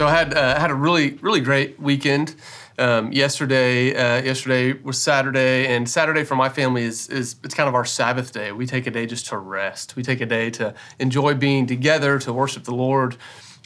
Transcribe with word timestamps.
So 0.00 0.06
I 0.06 0.12
had 0.12 0.32
uh, 0.32 0.58
had 0.58 0.70
a 0.70 0.74
really 0.74 1.18
really 1.20 1.42
great 1.42 1.78
weekend. 1.78 2.34
Um, 2.78 3.12
yesterday, 3.12 3.94
uh, 3.94 4.22
yesterday 4.22 4.72
was 4.82 4.96
Saturday, 4.98 5.66
and 5.66 5.86
Saturday 5.86 6.24
for 6.24 6.36
my 6.36 6.48
family 6.48 6.84
is 6.84 7.06
is 7.08 7.36
it's 7.44 7.54
kind 7.54 7.68
of 7.68 7.74
our 7.74 7.84
Sabbath 7.84 8.32
day. 8.32 8.50
We 8.50 8.64
take 8.64 8.86
a 8.86 8.90
day 8.90 9.04
just 9.04 9.26
to 9.26 9.36
rest. 9.36 9.96
We 9.96 10.02
take 10.02 10.22
a 10.22 10.24
day 10.24 10.48
to 10.52 10.72
enjoy 10.98 11.34
being 11.34 11.66
together, 11.66 12.18
to 12.18 12.32
worship 12.32 12.64
the 12.64 12.74
Lord 12.74 13.18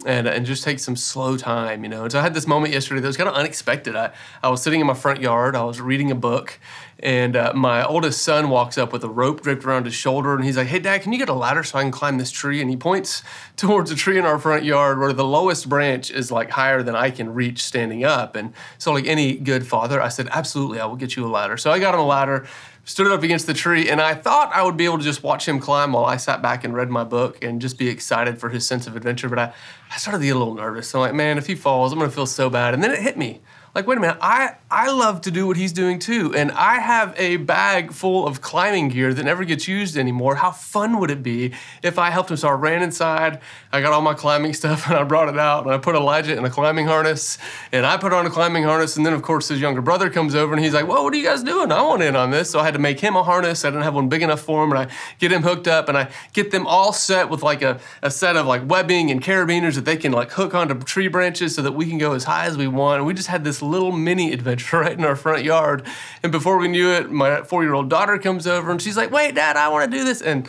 and 0.04 0.26
and 0.26 0.44
just 0.44 0.64
take 0.64 0.78
some 0.78 0.96
slow 0.96 1.36
time, 1.36 1.82
you 1.84 1.88
know. 1.88 2.02
And 2.02 2.12
so 2.12 2.18
I 2.18 2.22
had 2.22 2.34
this 2.34 2.46
moment 2.46 2.74
yesterday 2.74 3.00
that 3.00 3.06
was 3.06 3.16
kind 3.16 3.28
of 3.28 3.34
unexpected. 3.34 3.96
I, 3.96 4.10
I 4.42 4.48
was 4.48 4.62
sitting 4.62 4.80
in 4.80 4.86
my 4.86 4.94
front 4.94 5.20
yard, 5.20 5.56
I 5.56 5.64
was 5.64 5.80
reading 5.80 6.10
a 6.10 6.14
book, 6.14 6.58
and 6.98 7.36
uh, 7.36 7.52
my 7.54 7.84
oldest 7.84 8.22
son 8.22 8.50
walks 8.50 8.76
up 8.76 8.92
with 8.92 9.04
a 9.04 9.08
rope 9.08 9.42
draped 9.42 9.64
around 9.64 9.84
his 9.84 9.94
shoulder, 9.94 10.34
and 10.34 10.44
he's 10.44 10.56
like, 10.56 10.66
"Hey, 10.66 10.78
Dad, 10.78 11.02
can 11.02 11.12
you 11.12 11.18
get 11.18 11.28
a 11.28 11.34
ladder 11.34 11.62
so 11.62 11.78
I 11.78 11.82
can 11.82 11.90
climb 11.90 12.18
this 12.18 12.30
tree?" 12.30 12.60
And 12.60 12.68
he 12.68 12.76
points 12.76 13.22
towards 13.56 13.90
a 13.90 13.94
tree 13.94 14.18
in 14.18 14.24
our 14.24 14.38
front 14.38 14.64
yard 14.64 14.98
where 14.98 15.12
the 15.12 15.24
lowest 15.24 15.68
branch 15.68 16.10
is 16.10 16.30
like 16.30 16.50
higher 16.50 16.82
than 16.82 16.96
I 16.96 17.10
can 17.10 17.32
reach 17.32 17.62
standing 17.62 18.04
up. 18.04 18.36
And 18.36 18.52
so, 18.78 18.92
like 18.92 19.06
any 19.06 19.36
good 19.36 19.66
father, 19.66 20.02
I 20.02 20.08
said, 20.08 20.28
"Absolutely, 20.32 20.80
I 20.80 20.86
will 20.86 20.96
get 20.96 21.16
you 21.16 21.24
a 21.24 21.28
ladder." 21.28 21.56
So 21.56 21.70
I 21.70 21.78
got 21.78 21.94
him 21.94 22.00
a 22.00 22.06
ladder 22.06 22.46
stood 22.84 23.10
up 23.10 23.22
against 23.22 23.46
the 23.46 23.54
tree, 23.54 23.88
and 23.88 24.00
I 24.00 24.14
thought 24.14 24.50
I 24.52 24.62
would 24.62 24.76
be 24.76 24.84
able 24.84 24.98
to 24.98 25.04
just 25.04 25.22
watch 25.22 25.48
him 25.48 25.58
climb 25.58 25.92
while 25.92 26.04
I 26.04 26.16
sat 26.16 26.42
back 26.42 26.64
and 26.64 26.74
read 26.74 26.90
my 26.90 27.04
book 27.04 27.42
and 27.42 27.60
just 27.60 27.78
be 27.78 27.88
excited 27.88 28.38
for 28.38 28.50
his 28.50 28.66
sense 28.66 28.86
of 28.86 28.94
adventure. 28.96 29.28
But 29.28 29.38
I, 29.38 29.54
I 29.90 29.96
started 29.96 30.18
to 30.20 30.24
get 30.26 30.36
a 30.36 30.38
little 30.38 30.54
nervous. 30.54 30.94
I'm 30.94 31.00
like, 31.00 31.14
man, 31.14 31.38
if 31.38 31.46
he 31.46 31.54
falls, 31.54 31.92
I'm 31.92 31.98
gonna 31.98 32.10
feel 32.10 32.26
so 32.26 32.50
bad. 32.50 32.74
And 32.74 32.82
then 32.82 32.90
it 32.90 33.00
hit 33.00 33.16
me 33.16 33.40
like, 33.74 33.88
wait 33.88 33.98
a 33.98 34.00
minute, 34.00 34.18
I, 34.20 34.54
I 34.70 34.92
love 34.92 35.22
to 35.22 35.32
do 35.32 35.48
what 35.48 35.56
he's 35.56 35.72
doing 35.72 35.98
too. 35.98 36.32
And 36.32 36.52
I 36.52 36.78
have 36.78 37.12
a 37.18 37.38
bag 37.38 37.92
full 37.92 38.24
of 38.24 38.40
climbing 38.40 38.88
gear 38.88 39.12
that 39.12 39.24
never 39.24 39.44
gets 39.44 39.66
used 39.66 39.96
anymore. 39.96 40.36
How 40.36 40.52
fun 40.52 41.00
would 41.00 41.10
it 41.10 41.24
be 41.24 41.52
if 41.82 41.98
I 41.98 42.10
helped 42.10 42.30
him? 42.30 42.36
So 42.36 42.48
I 42.48 42.52
ran 42.52 42.82
inside, 42.82 43.40
I 43.72 43.80
got 43.80 43.92
all 43.92 44.00
my 44.00 44.14
climbing 44.14 44.54
stuff, 44.54 44.86
and 44.86 44.96
I 44.96 45.02
brought 45.02 45.28
it 45.28 45.38
out, 45.38 45.64
and 45.64 45.74
I 45.74 45.78
put 45.78 45.96
Elijah 45.96 46.36
in 46.36 46.44
a 46.44 46.50
climbing 46.50 46.86
harness, 46.86 47.36
and 47.72 47.84
I 47.84 47.96
put 47.96 48.12
on 48.12 48.26
a 48.26 48.30
climbing 48.30 48.62
harness. 48.62 48.96
And 48.96 49.04
then, 49.04 49.12
of 49.12 49.22
course, 49.22 49.48
his 49.48 49.60
younger 49.60 49.82
brother 49.82 50.08
comes 50.08 50.36
over 50.36 50.54
and 50.54 50.62
he's 50.62 50.74
like, 50.74 50.86
Whoa, 50.86 51.02
what 51.02 51.12
are 51.12 51.16
you 51.16 51.24
guys 51.24 51.42
doing? 51.42 51.72
I 51.72 51.82
want 51.82 52.02
in 52.02 52.14
on 52.14 52.30
this. 52.30 52.50
So 52.50 52.60
I 52.60 52.64
had 52.64 52.74
to 52.74 52.80
make 52.80 53.00
him 53.00 53.16
a 53.16 53.24
harness. 53.24 53.64
I 53.64 53.70
didn't 53.70 53.82
have 53.82 53.94
one 53.94 54.08
big 54.08 54.22
enough 54.22 54.40
for 54.40 54.62
him, 54.62 54.70
and 54.70 54.78
I 54.78 54.94
get 55.18 55.32
him 55.32 55.42
hooked 55.42 55.66
up, 55.66 55.88
and 55.88 55.98
I 55.98 56.10
get 56.32 56.52
them 56.52 56.64
all 56.68 56.92
set 56.92 57.28
with 57.28 57.42
like 57.42 57.62
a, 57.62 57.80
a 58.02 58.10
set 58.10 58.36
of 58.36 58.46
like 58.46 58.68
webbing 58.68 59.10
and 59.10 59.20
carabiners 59.20 59.74
that 59.74 59.84
they 59.84 59.96
can 59.96 60.12
like 60.12 60.30
hook 60.30 60.54
onto 60.54 60.78
tree 60.84 61.08
branches 61.08 61.56
so 61.56 61.62
that 61.62 61.72
we 61.72 61.86
can 61.86 61.98
go 61.98 62.12
as 62.12 62.22
high 62.22 62.44
as 62.46 62.56
we 62.56 62.68
want. 62.68 62.98
And 62.98 63.06
we 63.06 63.14
just 63.14 63.28
had 63.28 63.42
this 63.42 63.63
little 63.64 63.92
mini 63.92 64.32
adventure 64.32 64.78
right 64.80 64.96
in 64.96 65.04
our 65.04 65.16
front 65.16 65.44
yard. 65.44 65.86
And 66.22 66.30
before 66.30 66.58
we 66.58 66.68
knew 66.68 66.90
it, 66.90 67.10
my 67.10 67.42
four 67.42 67.62
year 67.62 67.74
old 67.74 67.90
daughter 67.90 68.18
comes 68.18 68.46
over 68.46 68.70
and 68.70 68.80
she's 68.80 68.96
like, 68.96 69.10
Wait, 69.10 69.34
Dad, 69.34 69.56
I 69.56 69.68
want 69.68 69.90
to 69.90 69.96
do 69.96 70.04
this. 70.04 70.22
And 70.22 70.48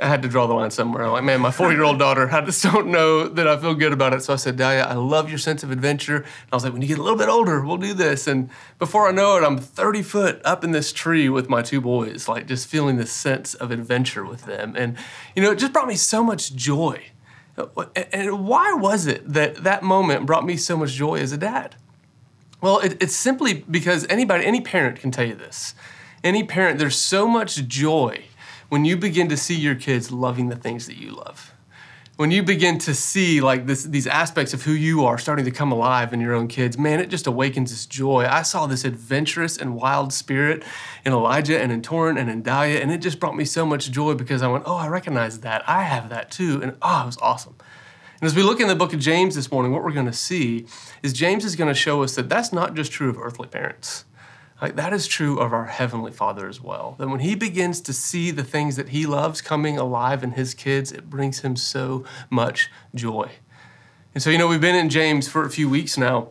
I 0.00 0.08
had 0.08 0.22
to 0.22 0.28
draw 0.28 0.46
the 0.46 0.54
line 0.54 0.70
somewhere. 0.70 1.04
I'm 1.04 1.12
like, 1.12 1.24
man, 1.24 1.40
my 1.40 1.50
four 1.50 1.72
year 1.72 1.82
old 1.82 1.98
daughter, 1.98 2.30
I 2.32 2.40
just 2.40 2.62
don't 2.62 2.88
know 2.88 3.28
that 3.28 3.46
I 3.46 3.56
feel 3.58 3.74
good 3.74 3.92
about 3.92 4.14
it. 4.14 4.22
So 4.22 4.32
I 4.32 4.36
said, 4.36 4.56
Dahlia, 4.56 4.82
I 4.82 4.94
love 4.94 5.28
your 5.28 5.38
sense 5.38 5.62
of 5.62 5.70
adventure. 5.70 6.16
And 6.16 6.26
I 6.52 6.56
was 6.56 6.64
like, 6.64 6.72
when 6.72 6.82
you 6.82 6.88
get 6.88 6.98
a 6.98 7.02
little 7.02 7.18
bit 7.18 7.28
older, 7.28 7.64
we'll 7.64 7.76
do 7.76 7.92
this. 7.92 8.26
And 8.26 8.48
before 8.78 9.08
I 9.08 9.12
know 9.12 9.36
it, 9.36 9.44
I'm 9.44 9.58
30 9.58 10.02
foot 10.02 10.40
up 10.44 10.64
in 10.64 10.70
this 10.70 10.92
tree 10.92 11.28
with 11.28 11.48
my 11.48 11.62
two 11.62 11.80
boys, 11.80 12.28
like 12.28 12.46
just 12.46 12.66
feeling 12.66 12.96
this 12.96 13.12
sense 13.12 13.54
of 13.54 13.70
adventure 13.70 14.24
with 14.24 14.46
them. 14.46 14.74
And, 14.76 14.96
you 15.36 15.42
know, 15.42 15.52
it 15.52 15.58
just 15.58 15.72
brought 15.72 15.88
me 15.88 15.96
so 15.96 16.24
much 16.24 16.54
joy. 16.54 17.10
Uh, 17.58 17.84
and 18.12 18.46
why 18.46 18.72
was 18.72 19.06
it 19.06 19.30
that 19.30 19.56
that 19.64 19.82
moment 19.82 20.24
brought 20.24 20.46
me 20.46 20.56
so 20.56 20.76
much 20.76 20.92
joy 20.92 21.16
as 21.16 21.32
a 21.32 21.36
dad? 21.36 21.76
Well, 22.60 22.80
it, 22.80 23.02
it's 23.02 23.16
simply 23.16 23.54
because 23.54 24.06
anybody, 24.08 24.44
any 24.44 24.60
parent 24.60 24.98
can 24.98 25.10
tell 25.10 25.24
you 25.24 25.34
this. 25.34 25.74
Any 26.22 26.44
parent, 26.44 26.78
there's 26.78 26.96
so 26.96 27.26
much 27.26 27.66
joy 27.66 28.24
when 28.68 28.84
you 28.84 28.96
begin 28.96 29.28
to 29.28 29.36
see 29.36 29.54
your 29.54 29.74
kids 29.74 30.12
loving 30.12 30.48
the 30.48 30.56
things 30.56 30.86
that 30.86 30.96
you 30.96 31.12
love. 31.12 31.54
When 32.16 32.30
you 32.30 32.42
begin 32.42 32.76
to 32.80 32.94
see 32.94 33.40
like 33.40 33.66
this, 33.66 33.84
these 33.84 34.06
aspects 34.06 34.52
of 34.52 34.64
who 34.64 34.72
you 34.72 35.06
are 35.06 35.16
starting 35.16 35.46
to 35.46 35.50
come 35.50 35.72
alive 35.72 36.12
in 36.12 36.20
your 36.20 36.34
own 36.34 36.48
kids, 36.48 36.76
man, 36.76 37.00
it 37.00 37.08
just 37.08 37.26
awakens 37.26 37.70
this 37.70 37.86
joy. 37.86 38.26
I 38.26 38.42
saw 38.42 38.66
this 38.66 38.84
adventurous 38.84 39.56
and 39.56 39.74
wild 39.74 40.12
spirit 40.12 40.62
in 41.06 41.14
Elijah 41.14 41.58
and 41.58 41.72
in 41.72 41.80
Torrent 41.80 42.18
and 42.18 42.28
in 42.28 42.42
Dahlia, 42.42 42.80
and 42.80 42.92
it 42.92 42.98
just 42.98 43.20
brought 43.20 43.36
me 43.36 43.46
so 43.46 43.64
much 43.64 43.90
joy 43.90 44.12
because 44.12 44.42
I 44.42 44.48
went, 44.48 44.64
oh, 44.66 44.76
I 44.76 44.88
recognize 44.88 45.40
that. 45.40 45.66
I 45.66 45.84
have 45.84 46.10
that 46.10 46.30
too. 46.30 46.60
And 46.62 46.76
oh, 46.82 47.04
it 47.04 47.06
was 47.06 47.18
awesome. 47.22 47.54
And 48.20 48.26
as 48.26 48.36
we 48.36 48.42
look 48.42 48.60
in 48.60 48.68
the 48.68 48.76
book 48.76 48.92
of 48.92 49.00
James 49.00 49.34
this 49.34 49.50
morning, 49.50 49.72
what 49.72 49.82
we're 49.82 49.92
going 49.92 50.04
to 50.04 50.12
see 50.12 50.66
is 51.02 51.14
James 51.14 51.42
is 51.42 51.56
going 51.56 51.72
to 51.72 51.78
show 51.78 52.02
us 52.02 52.14
that 52.16 52.28
that's 52.28 52.52
not 52.52 52.74
just 52.74 52.92
true 52.92 53.08
of 53.08 53.18
earthly 53.18 53.48
parents. 53.48 54.04
Like 54.60 54.76
that 54.76 54.92
is 54.92 55.06
true 55.06 55.38
of 55.38 55.54
our 55.54 55.64
heavenly 55.64 56.12
Father 56.12 56.46
as 56.46 56.60
well. 56.60 56.96
That 56.98 57.08
when 57.08 57.20
he 57.20 57.34
begins 57.34 57.80
to 57.80 57.94
see 57.94 58.30
the 58.30 58.44
things 58.44 58.76
that 58.76 58.90
he 58.90 59.06
loves 59.06 59.40
coming 59.40 59.78
alive 59.78 60.22
in 60.22 60.32
his 60.32 60.52
kids, 60.52 60.92
it 60.92 61.08
brings 61.08 61.40
him 61.40 61.56
so 61.56 62.04
much 62.28 62.70
joy. 62.94 63.30
And 64.14 64.22
so, 64.22 64.28
you 64.28 64.36
know, 64.36 64.48
we've 64.48 64.60
been 64.60 64.76
in 64.76 64.90
James 64.90 65.26
for 65.26 65.46
a 65.46 65.50
few 65.50 65.70
weeks 65.70 65.96
now. 65.96 66.28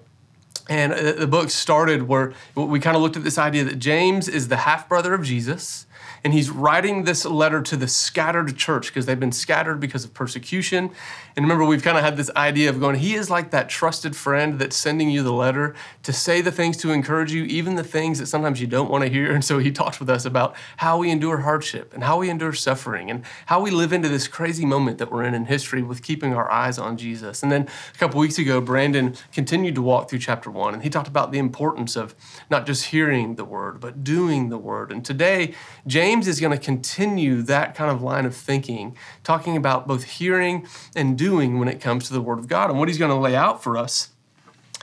And 0.70 0.94
uh, 0.94 1.14
the 1.14 1.26
book 1.26 1.50
started 1.50 2.08
where 2.08 2.34
we 2.54 2.80
kind 2.80 2.96
of 2.96 3.02
looked 3.02 3.18
at 3.18 3.24
this 3.24 3.40
idea 3.40 3.64
that 3.64 3.80
James 3.80 4.28
is 4.28 4.50
the 4.50 4.58
half 4.58 4.88
brother 4.88 5.16
of 5.16 5.24
Jesus 5.24 5.88
and 6.24 6.34
he's 6.34 6.50
writing 6.50 7.04
this 7.04 7.26
letter 7.26 7.62
to 7.62 7.76
the 7.76 7.88
scattered 7.88 8.58
church 8.58 8.88
because 8.88 9.06
they've 9.06 9.20
been 9.20 9.32
scattered 9.32 9.80
because 9.80 10.04
of 10.04 10.14
persecution. 10.14 10.92
And 11.36 11.46
remember, 11.46 11.64
we've 11.64 11.84
kind 11.84 11.98
of 11.98 12.04
had 12.04 12.18
this 12.18 12.30
idea 12.36 12.70
of 12.70 12.80
going, 12.80 12.98
he 12.98 13.16
is 13.16 13.30
like 13.30 13.52
that 13.52 13.70
trusted 13.70 14.16
friend 14.16 14.60
that's 14.60 14.76
sending 14.76 15.10
you 15.10 15.24
the 15.24 15.32
letter 15.32 15.76
to 16.04 16.12
say 16.12 16.42
the 16.42 16.52
things 16.52 16.78
to 16.78 16.92
encourage 16.92 17.32
you, 17.32 17.44
even 17.46 17.76
the 17.76 17.84
things 17.84 18.20
that 18.20 18.26
sometimes 18.26 18.60
you 18.60 18.68
don't 18.68 18.90
want 18.90 19.04
to 19.04 19.10
hear. 19.10 19.34
And 19.34 19.44
so 19.46 19.60
he 19.60 19.72
talks 19.72 20.00
with 20.00 20.10
us 20.10 20.26
about 20.26 20.56
how 20.78 20.98
we 20.98 21.12
endure 21.12 21.38
hardship 21.38 21.94
and 21.94 22.04
how 22.04 22.20
we 22.20 22.30
endure 22.30 22.54
suffering 22.54 23.10
and 23.10 23.24
how 23.46 23.62
we 23.62 23.72
live 23.72 23.94
into 23.94 24.10
this 24.10 24.28
crazy 24.28 24.66
moment 24.66 24.98
that 24.98 25.12
we're 25.12 25.24
in 25.24 25.34
in 25.34 25.46
history 25.46 25.82
with 25.82 26.04
keeping 26.04 26.34
our 26.34 26.52
eyes 26.52 26.78
on 26.78 26.98
Jesus. 26.98 27.42
And 27.44 27.52
then 27.52 27.68
a 27.94 27.98
couple 27.98 28.20
weeks 28.20 28.38
ago, 28.38 28.60
Brandon 28.60 29.16
continued 29.32 29.76
to 29.76 29.82
walk 29.82 30.10
through 30.10 30.20
chapter 30.20 30.52
one, 30.52 30.74
and 30.74 30.84
he 30.84 30.90
talked 30.90 31.08
about 31.08 31.32
the 31.32 31.40
importance 31.40 31.96
of 31.96 32.16
not 32.50 32.66
just 32.66 32.86
hearing 32.86 33.36
the 33.36 33.46
word, 33.46 33.80
but 33.80 34.04
doing 34.04 34.50
the 34.50 34.58
word. 34.58 34.92
And 34.92 35.06
today, 35.06 35.54
James 35.88 36.09
James 36.10 36.28
is 36.28 36.40
going 36.40 36.58
to 36.58 36.64
continue 36.64 37.44
that 37.44 37.76
kind 37.76 37.92
of 37.92 38.02
line 38.02 38.26
of 38.26 38.36
thinking, 38.36 38.98
talking 39.24 39.56
about 39.56 39.88
both 39.88 40.06
hearing 40.06 40.66
and 40.96 41.16
doing 41.16 41.60
when 41.60 41.68
it 41.68 41.80
comes 41.80 42.08
to 42.08 42.14
the 42.14 42.22
Word 42.22 42.40
of 42.40 42.48
God. 42.48 42.72
And 42.72 42.80
what 42.80 42.88
he's 42.88 42.98
going 42.98 43.12
to 43.12 43.18
lay 43.18 43.36
out 43.36 43.62
for 43.62 43.78
us 43.78 44.10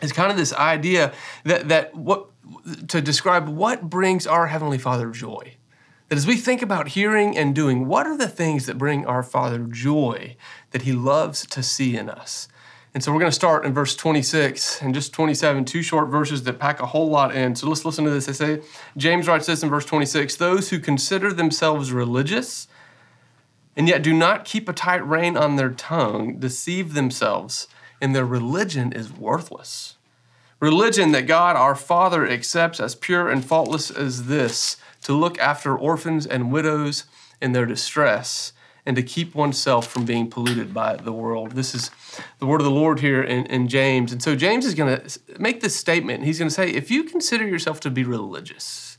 is 0.00 0.12
kind 0.12 0.30
of 0.30 0.36
this 0.36 0.52
idea 0.52 1.12
that, 1.42 1.68
that 1.68 1.96
what 1.96 2.28
to 2.86 3.00
describe 3.02 3.48
what 3.48 3.90
brings 3.90 4.24
our 4.24 4.46
Heavenly 4.46 4.78
Father 4.78 5.10
joy. 5.10 5.54
That 6.10 6.16
as 6.16 6.28
we 6.28 6.36
think 6.36 6.62
about 6.62 6.90
hearing 6.90 7.36
and 7.36 7.56
doing, 7.56 7.88
what 7.88 8.06
are 8.06 8.16
the 8.16 8.28
things 8.28 8.66
that 8.66 8.78
bring 8.78 9.04
our 9.04 9.24
Father 9.24 9.58
joy 9.58 10.36
that 10.70 10.82
He 10.82 10.92
loves 10.92 11.44
to 11.46 11.60
see 11.60 11.96
in 11.96 12.08
us? 12.08 12.46
And 12.96 13.04
so 13.04 13.12
we're 13.12 13.20
going 13.20 13.30
to 13.30 13.36
start 13.36 13.66
in 13.66 13.74
verse 13.74 13.94
26 13.94 14.80
and 14.80 14.94
just 14.94 15.12
27, 15.12 15.66
two 15.66 15.82
short 15.82 16.08
verses 16.08 16.44
that 16.44 16.58
pack 16.58 16.80
a 16.80 16.86
whole 16.86 17.10
lot 17.10 17.36
in. 17.36 17.54
So 17.54 17.68
let's 17.68 17.84
listen 17.84 18.06
to 18.06 18.10
this. 18.10 18.24
They 18.24 18.32
say, 18.32 18.62
James 18.96 19.28
writes 19.28 19.44
this 19.44 19.62
in 19.62 19.68
verse 19.68 19.84
26 19.84 20.36
Those 20.36 20.70
who 20.70 20.78
consider 20.78 21.30
themselves 21.30 21.92
religious 21.92 22.68
and 23.76 23.86
yet 23.86 24.02
do 24.02 24.14
not 24.14 24.46
keep 24.46 24.66
a 24.66 24.72
tight 24.72 25.06
rein 25.06 25.36
on 25.36 25.56
their 25.56 25.68
tongue 25.68 26.38
deceive 26.38 26.94
themselves, 26.94 27.68
and 28.00 28.16
their 28.16 28.24
religion 28.24 28.94
is 28.94 29.12
worthless. 29.12 29.96
Religion 30.58 31.12
that 31.12 31.26
God 31.26 31.54
our 31.54 31.74
Father 31.74 32.26
accepts 32.26 32.80
as 32.80 32.94
pure 32.94 33.28
and 33.28 33.44
faultless 33.44 33.90
as 33.90 34.24
this 34.24 34.78
to 35.02 35.12
look 35.12 35.38
after 35.38 35.76
orphans 35.76 36.24
and 36.24 36.50
widows 36.50 37.04
in 37.42 37.52
their 37.52 37.66
distress 37.66 38.54
and 38.86 38.94
to 38.96 39.02
keep 39.02 39.34
oneself 39.34 39.88
from 39.88 40.04
being 40.04 40.30
polluted 40.30 40.72
by 40.72 40.96
the 40.96 41.12
world. 41.12 41.52
This 41.52 41.74
is 41.74 41.90
the 42.38 42.46
word 42.46 42.60
of 42.60 42.64
the 42.64 42.70
Lord 42.70 43.00
here 43.00 43.20
in, 43.20 43.44
in 43.46 43.66
James. 43.66 44.12
And 44.12 44.22
so 44.22 44.36
James 44.36 44.64
is 44.64 44.74
going 44.74 45.00
to 45.00 45.20
make 45.38 45.60
this 45.60 45.74
statement. 45.74 46.22
He's 46.24 46.38
going 46.38 46.48
to 46.48 46.54
say, 46.54 46.70
if 46.70 46.90
you 46.90 47.02
consider 47.02 47.46
yourself 47.46 47.80
to 47.80 47.90
be 47.90 48.04
religious, 48.04 48.96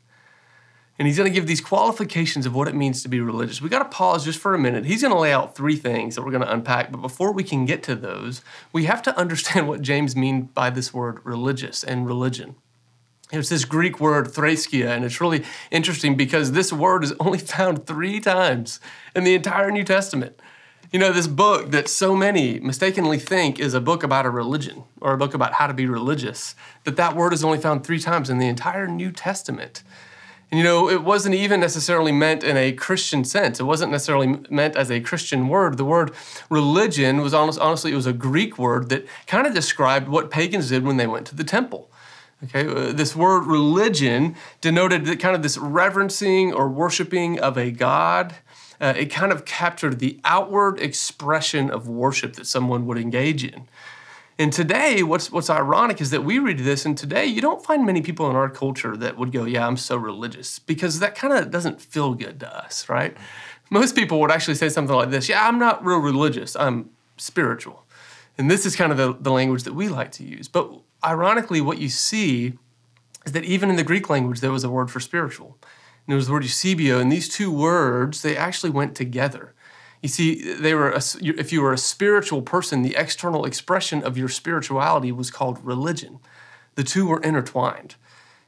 and 1.00 1.08
he's 1.08 1.18
going 1.18 1.32
to 1.32 1.34
give 1.34 1.48
these 1.48 1.62
qualifications 1.62 2.46
of 2.46 2.56
what 2.56 2.68
it 2.68 2.74
means 2.74 3.04
to 3.04 3.10
be 3.10 3.22
religious. 3.22 3.62
We 3.62 3.70
got 3.70 3.84
to 3.84 3.96
pause 3.96 4.26
just 4.26 4.40
for 4.40 4.56
a 4.56 4.60
minute. 4.60 4.86
He's 4.86 5.04
going 5.04 5.14
to 5.14 5.20
lay 5.20 5.32
out 5.32 5.56
three 5.56 5.76
things 5.76 6.16
that 6.16 6.24
we're 6.24 6.32
going 6.32 6.44
to 6.44 6.52
unpack, 6.52 6.92
but 6.92 7.02
before 7.02 7.32
we 7.32 7.44
can 7.44 7.66
get 7.66 7.84
to 7.84 7.96
those, 7.96 8.42
we 8.74 8.86
have 8.86 9.04
to 9.04 9.16
understand 9.18 9.68
what 9.68 9.82
James 9.82 10.16
means 10.16 10.50
by 10.54 10.72
this 10.72 10.94
word 10.94 11.20
religious 11.24 11.84
and 11.84 12.08
religion. 12.08 12.56
It's 13.32 13.50
this 13.50 13.66
Greek 13.66 14.00
word, 14.00 14.32
threskia, 14.32 14.94
and 14.94 15.04
it's 15.04 15.20
really 15.20 15.44
interesting 15.70 16.16
because 16.16 16.54
this 16.54 16.72
word 16.72 17.04
is 17.04 17.14
only 17.20 17.38
found 17.56 17.86
three 17.86 18.20
times 18.22 18.80
in 19.16 19.26
the 19.26 19.36
entire 19.36 19.70
New 19.70 19.84
Testament. 19.84 20.40
You 20.94 21.00
know, 21.00 21.12
this 21.12 21.28
book 21.28 21.72
that 21.72 21.90
so 21.90 22.16
many 22.16 22.62
mistakenly 22.62 23.20
think 23.20 23.60
is 23.60 23.74
a 23.74 23.82
book 23.82 24.04
about 24.04 24.26
a 24.26 24.30
religion 24.30 24.86
or 25.02 25.14
a 25.14 25.18
book 25.18 25.34
about 25.34 25.54
how 25.54 25.68
to 25.68 25.74
be 25.74 25.86
religious, 25.86 26.56
that 26.86 26.96
that 26.96 27.18
word 27.18 27.34
is 27.34 27.44
only 27.44 27.58
found 27.58 27.86
three 27.86 28.00
times 28.00 28.30
in 28.30 28.38
the 28.38 28.48
entire 28.48 28.88
New 28.88 29.12
Testament. 29.12 29.84
And 30.50 30.58
you 30.58 30.64
know, 30.64 30.90
it 30.90 31.04
wasn't 31.04 31.36
even 31.36 31.60
necessarily 31.60 32.14
meant 32.14 32.42
in 32.42 32.56
a 32.56 32.72
Christian 32.72 33.26
sense. 33.26 33.60
It 33.60 33.66
wasn't 33.66 33.92
necessarily 33.92 34.40
meant 34.50 34.78
as 34.78 34.90
a 34.90 35.02
Christian 35.02 35.50
word. 35.50 35.76
The 35.76 35.84
word 35.84 36.14
religion 36.50 37.20
was 37.20 37.34
honest, 37.34 37.60
honestly, 37.60 37.92
it 37.92 37.96
was 37.96 38.06
a 38.06 38.14
Greek 38.14 38.58
word 38.58 38.88
that 38.88 39.06
kind 39.26 39.46
of 39.46 39.54
described 39.54 40.08
what 40.08 40.32
pagans 40.32 40.70
did 40.70 40.86
when 40.86 40.96
they 40.96 41.08
went 41.08 41.28
to 41.28 41.36
the 41.36 41.44
temple. 41.44 41.92
Okay, 42.44 42.68
uh, 42.68 42.94
this 42.94 43.16
word 43.16 43.46
religion 43.48 44.36
denoted 44.62 45.20
kind 45.20 45.36
of 45.36 45.42
this 45.42 45.58
reverencing 45.58 46.54
or 46.54 46.70
worshiping 46.70 47.40
of 47.40 47.58
a 47.58 47.72
god. 47.72 48.36
Uh, 48.80 48.94
it 48.96 49.08
kind 49.08 49.32
of 49.32 49.44
captured 49.44 49.98
the 49.98 50.20
outward 50.24 50.80
expression 50.80 51.72
of 51.72 51.88
worship 51.88 52.34
that 52.34 52.46
someone 52.46 52.86
would 52.86 53.00
engage 53.00 53.44
in. 53.44 53.68
And 54.40 54.54
today, 54.54 55.02
what's 55.02 55.32
what's 55.32 55.50
ironic 55.50 56.00
is 56.00 56.12
that 56.12 56.24
we 56.24 56.38
read 56.38 56.60
this, 56.60 56.86
and 56.86 56.96
today 56.96 57.26
you 57.26 57.42
don't 57.42 57.66
find 57.66 57.88
many 57.88 58.02
people 58.02 58.30
in 58.30 58.36
our 58.36 58.50
culture 58.50 58.96
that 58.96 59.18
would 59.18 59.32
go, 59.32 59.46
"Yeah, 59.46 59.66
I'm 59.66 59.78
so 59.78 59.98
religious," 59.98 60.60
because 60.60 61.00
that 61.00 61.16
kind 61.16 61.34
of 61.34 61.50
doesn't 61.50 61.82
feel 61.82 62.14
good 62.14 62.40
to 62.42 62.56
us, 62.56 62.88
right? 62.88 63.18
Most 63.72 63.96
people 63.96 64.20
would 64.22 64.30
actually 64.30 64.54
say 64.54 64.70
something 64.70 64.96
like 64.96 65.10
this: 65.10 65.28
"Yeah, 65.28 65.48
I'm 65.48 65.58
not 65.58 65.84
real 65.84 65.98
religious. 65.98 66.56
I'm 66.56 66.92
spiritual," 67.18 67.84
and 68.38 68.52
this 68.52 68.64
is 68.64 68.76
kind 68.76 68.92
of 68.92 68.98
the, 69.00 69.18
the 69.20 69.32
language 69.32 69.64
that 69.64 69.74
we 69.74 69.90
like 69.90 70.12
to 70.14 70.24
use. 70.24 70.48
But 70.48 70.72
ironically, 71.04 71.62
what 71.62 71.78
you 71.78 71.90
see 71.90 72.54
is 73.26 73.34
that 73.34 73.44
even 73.44 73.70
in 73.70 73.76
the 73.76 73.84
Greek 73.84 74.10
language, 74.10 74.40
there 74.40 74.52
was 74.52 74.64
a 74.64 74.70
word 74.70 74.90
for 74.90 75.00
spiritual, 75.00 75.58
and 75.62 76.08
there 76.08 76.16
was 76.16 76.28
the 76.28 76.34
word 76.34 76.44
eusebeia, 76.44 77.00
and 77.00 77.12
these 77.12 77.30
two 77.30 77.52
words 77.52 78.22
they 78.22 78.38
actually 78.38 78.70
went 78.70 78.96
together. 78.96 79.54
You 80.02 80.10
see, 80.10 80.54
they 80.54 80.74
were 80.74 80.92
a, 80.92 81.02
if 81.22 81.52
you 81.52 81.62
were 81.62 81.74
a 81.74 81.78
spiritual 81.78 82.42
person, 82.42 82.84
the 82.84 82.96
external 82.96 83.46
expression 83.46 84.04
of 84.04 84.18
your 84.18 84.30
spirituality 84.30 85.12
was 85.12 85.32
called 85.32 85.64
religion. 85.66 86.20
The 86.76 86.84
two 86.84 87.08
were 87.08 87.20
intertwined. 87.22 87.96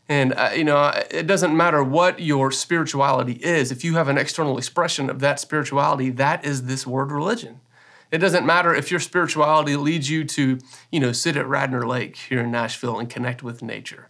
And 0.08 0.34
uh, 0.34 0.52
you 0.56 0.64
know, 0.64 0.92
it 1.12 1.28
doesn't 1.28 1.56
matter 1.56 1.84
what 1.84 2.20
your 2.20 2.52
spirituality 2.52 3.34
is. 3.34 3.72
If 3.72 3.84
you 3.84 3.96
have 3.96 4.08
an 4.08 4.18
external 4.18 4.58
expression 4.58 5.10
of 5.10 5.20
that 5.20 5.40
spirituality, 5.40 6.10
that 6.12 6.46
is 6.46 6.66
this 6.66 6.86
word 6.88 7.12
religion. 7.12 7.60
It 8.12 8.18
doesn't 8.18 8.46
matter 8.46 8.74
if 8.74 8.92
your 8.92 9.00
spirituality 9.00 9.76
leads 9.76 10.10
you 10.10 10.24
to, 10.26 10.60
you 10.92 11.00
know, 11.00 11.12
sit 11.12 11.38
at 11.38 11.48
Radnor 11.48 11.88
Lake 11.88 12.16
here 12.16 12.42
in 12.42 12.52
Nashville 12.52 13.00
and 13.00 13.10
connect 13.10 13.44
with 13.44 13.62
nature 13.62 14.10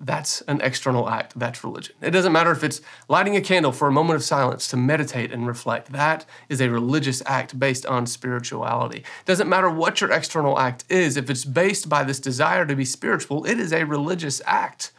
that's 0.00 0.40
an 0.42 0.60
external 0.60 1.08
act. 1.08 1.38
That's 1.38 1.64
religion. 1.64 1.96
It 2.00 2.10
doesn't 2.12 2.32
matter 2.32 2.52
if 2.52 2.62
it's 2.62 2.80
lighting 3.08 3.36
a 3.36 3.40
candle 3.40 3.72
for 3.72 3.88
a 3.88 3.92
moment 3.92 4.16
of 4.16 4.22
silence 4.22 4.68
to 4.68 4.76
meditate 4.76 5.32
and 5.32 5.46
reflect. 5.46 5.92
That 5.92 6.24
is 6.48 6.60
a 6.60 6.70
religious 6.70 7.22
act 7.26 7.58
based 7.58 7.84
on 7.86 8.06
spirituality. 8.06 8.98
It 8.98 9.26
doesn't 9.26 9.48
matter 9.48 9.68
what 9.68 10.00
your 10.00 10.12
external 10.12 10.58
act 10.58 10.84
is. 10.88 11.16
If 11.16 11.28
it's 11.28 11.44
based 11.44 11.88
by 11.88 12.04
this 12.04 12.20
desire 12.20 12.64
to 12.66 12.76
be 12.76 12.84
spiritual, 12.84 13.44
it 13.44 13.58
is 13.58 13.72
a 13.72 13.84
religious 13.84 14.40
act. 14.46 14.92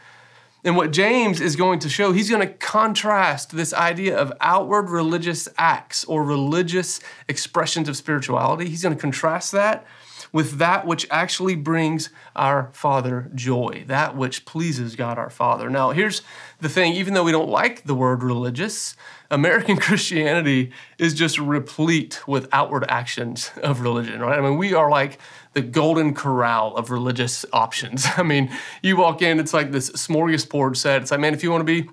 And 0.64 0.76
what 0.76 0.92
James 0.92 1.40
is 1.40 1.56
going 1.56 1.80
to 1.80 1.90
show, 1.90 2.12
he's 2.12 2.30
going 2.30 2.46
to 2.46 2.54
contrast 2.54 3.56
this 3.56 3.74
idea 3.74 4.18
of 4.18 4.34
outward 4.42 4.90
religious 4.90 5.48
acts 5.58 6.04
or 6.04 6.24
religious 6.24 7.00
expressions 7.30 7.88
of 7.88 7.96
spirituality. 7.96 8.70
He's 8.70 8.84
going 8.84 8.96
to 8.96 9.00
contrast 9.00 9.54
that 9.54 9.86
with 10.31 10.58
that 10.58 10.86
which 10.86 11.08
actually 11.10 11.56
brings 11.56 12.10
our 12.36 12.70
Father 12.74 13.31
joy, 13.34 13.84
that 13.88 14.16
which 14.16 14.46
pleases 14.46 14.96
God 14.96 15.18
our 15.18 15.30
Father. 15.30 15.70
Now, 15.70 15.92
here's 15.92 16.22
the 16.60 16.70
thing 16.70 16.94
even 16.94 17.14
though 17.14 17.24
we 17.24 17.31
don't 17.31 17.50
like 17.50 17.84
the 17.84 17.96
word 17.96 18.24
religious, 18.24 18.96
American 19.31 19.78
Christianity 19.80 20.72
is 20.98 21.14
just 21.14 21.40
replete 21.40 22.28
with 22.28 22.48
outward 22.52 22.86
actions 22.90 23.52
of 23.64 23.81
religion, 23.81 24.20
right? 24.20 24.38
I 24.38 24.42
mean, 24.42 24.58
we 24.58 24.74
are 24.74 24.90
like 24.90 25.20
the 25.54 25.62
golden 25.62 26.14
corral 26.14 26.76
of 26.76 26.92
religious 26.92 27.46
options. 27.54 28.06
I 28.18 28.24
mean, 28.24 28.52
you 28.81 28.98
walk 28.98 29.22
in, 29.22 29.40
it's 29.40 29.54
like 29.54 29.72
this 29.72 29.90
smorgasbord 29.92 30.78
set. 30.78 31.02
It's 31.02 31.12
like, 31.12 31.20
man, 31.20 31.34
if 31.34 31.44
you 31.44 31.52
want 31.52 31.62
to 31.62 31.66
be 31.66 31.90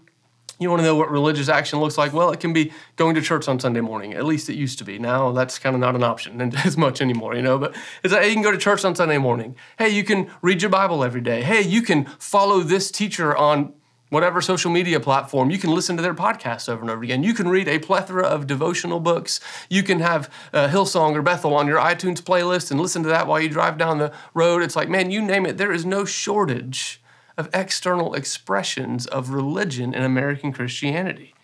you 0.59 0.71
want 0.71 0.81
to 0.81 0.85
know 0.85 0.95
what 0.95 1.11
religious 1.11 1.49
action 1.49 1.81
looks 1.81 1.99
like? 1.99 2.13
Well, 2.13 2.31
it 2.31 2.41
can 2.41 2.53
be 2.53 2.73
going 2.97 3.15
to 3.15 3.21
church 3.21 3.47
on 3.47 3.61
Sunday 3.61 3.81
morning. 3.81 4.15
At 4.15 4.25
least 4.25 4.49
it 4.49 4.55
used 4.55 4.79
to 4.79 4.85
be. 4.85 4.99
Now 4.99 5.33
that's 5.33 5.59
kind 5.59 5.75
of 5.75 5.81
not 5.81 5.95
an 5.95 6.03
option 6.03 6.41
as 6.65 6.77
much 6.77 7.01
anymore, 7.01 7.35
you 7.35 7.43
know. 7.43 7.59
But 7.59 7.77
it's 8.03 8.13
like, 8.13 8.23
hey, 8.23 8.29
you 8.29 8.35
can 8.35 8.43
go 8.43 8.53
to 8.53 8.59
church 8.59 8.85
on 8.85 8.95
Sunday 8.95 9.19
morning. 9.19 9.57
Hey, 9.79 9.91
you 9.91 10.05
can 10.05 10.31
read 10.41 10.63
your 10.63 10.71
Bible 10.71 11.05
every 11.05 11.21
day. 11.21 11.43
Hey, 11.43 11.63
you 11.63 11.83
can 11.83 12.07
follow 12.19 12.61
this 12.61 12.91
teacher 12.91 13.37
on 13.37 13.75
whatever 14.09 14.41
social 14.41 14.71
media 14.71 15.01
platform. 15.01 15.51
You 15.51 15.59
can 15.59 15.75
listen 15.75 15.97
to 15.97 16.03
their 16.03 16.15
podcasts 16.15 16.69
over 16.69 16.81
and 16.81 16.91
over 16.91 17.03
again. 17.03 17.23
You 17.23 17.35
can 17.35 17.49
read 17.49 17.69
a 17.69 17.79
plethora 17.79 18.25
of 18.25 18.47
devotional 18.47 19.01
books. 19.01 19.41
You 19.69 19.83
can 19.83 20.01
have 20.01 20.33
uh, 20.53 20.69
Hillsong 20.69 21.15
or 21.15 21.23
Bethel 21.23 21.55
on 21.55 21.67
your 21.67 21.79
iTunes 21.79 22.23
playlist 22.23 22.71
and 22.71 22.81
listen 22.81 23.03
to 23.03 23.09
that 23.09 23.27
while 23.27 23.41
you 23.41 23.49
drive 23.49 23.79
down 23.79 23.99
the 23.99 24.13
road. 24.33 24.63
It's 24.63 24.77
like, 24.77 24.89
man, 24.89 25.11
you 25.11 25.21
name 25.21 25.45
it, 25.45 25.59
there 25.59 25.73
is 25.73 25.85
no 25.85 26.05
shortage 26.05 27.03
of 27.37 27.51
external 27.53 28.15
expressions 28.15 29.07
of 29.07 29.31
religion 29.31 29.95
in 29.95 30.03
American 30.03 30.53
Christianity. 30.53 31.35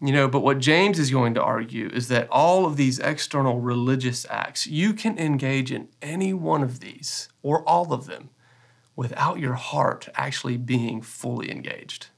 You 0.00 0.12
know, 0.12 0.28
but 0.28 0.40
what 0.40 0.58
James 0.58 0.98
is 0.98 1.10
going 1.10 1.34
to 1.34 1.42
argue 1.42 1.88
is 1.88 2.08
that 2.08 2.28
all 2.30 2.66
of 2.66 2.76
these 2.76 2.98
external 2.98 3.60
religious 3.60 4.26
acts, 4.28 4.66
you 4.66 4.92
can 4.92 5.18
engage 5.18 5.72
in 5.72 5.88
any 6.02 6.34
one 6.34 6.62
of 6.62 6.80
these 6.80 7.28
or 7.42 7.66
all 7.66 7.92
of 7.92 8.06
them 8.06 8.30
without 8.94 9.38
your 9.38 9.54
heart 9.54 10.08
actually 10.14 10.58
being 10.58 11.00
fully 11.00 11.50
engaged. 11.50 12.08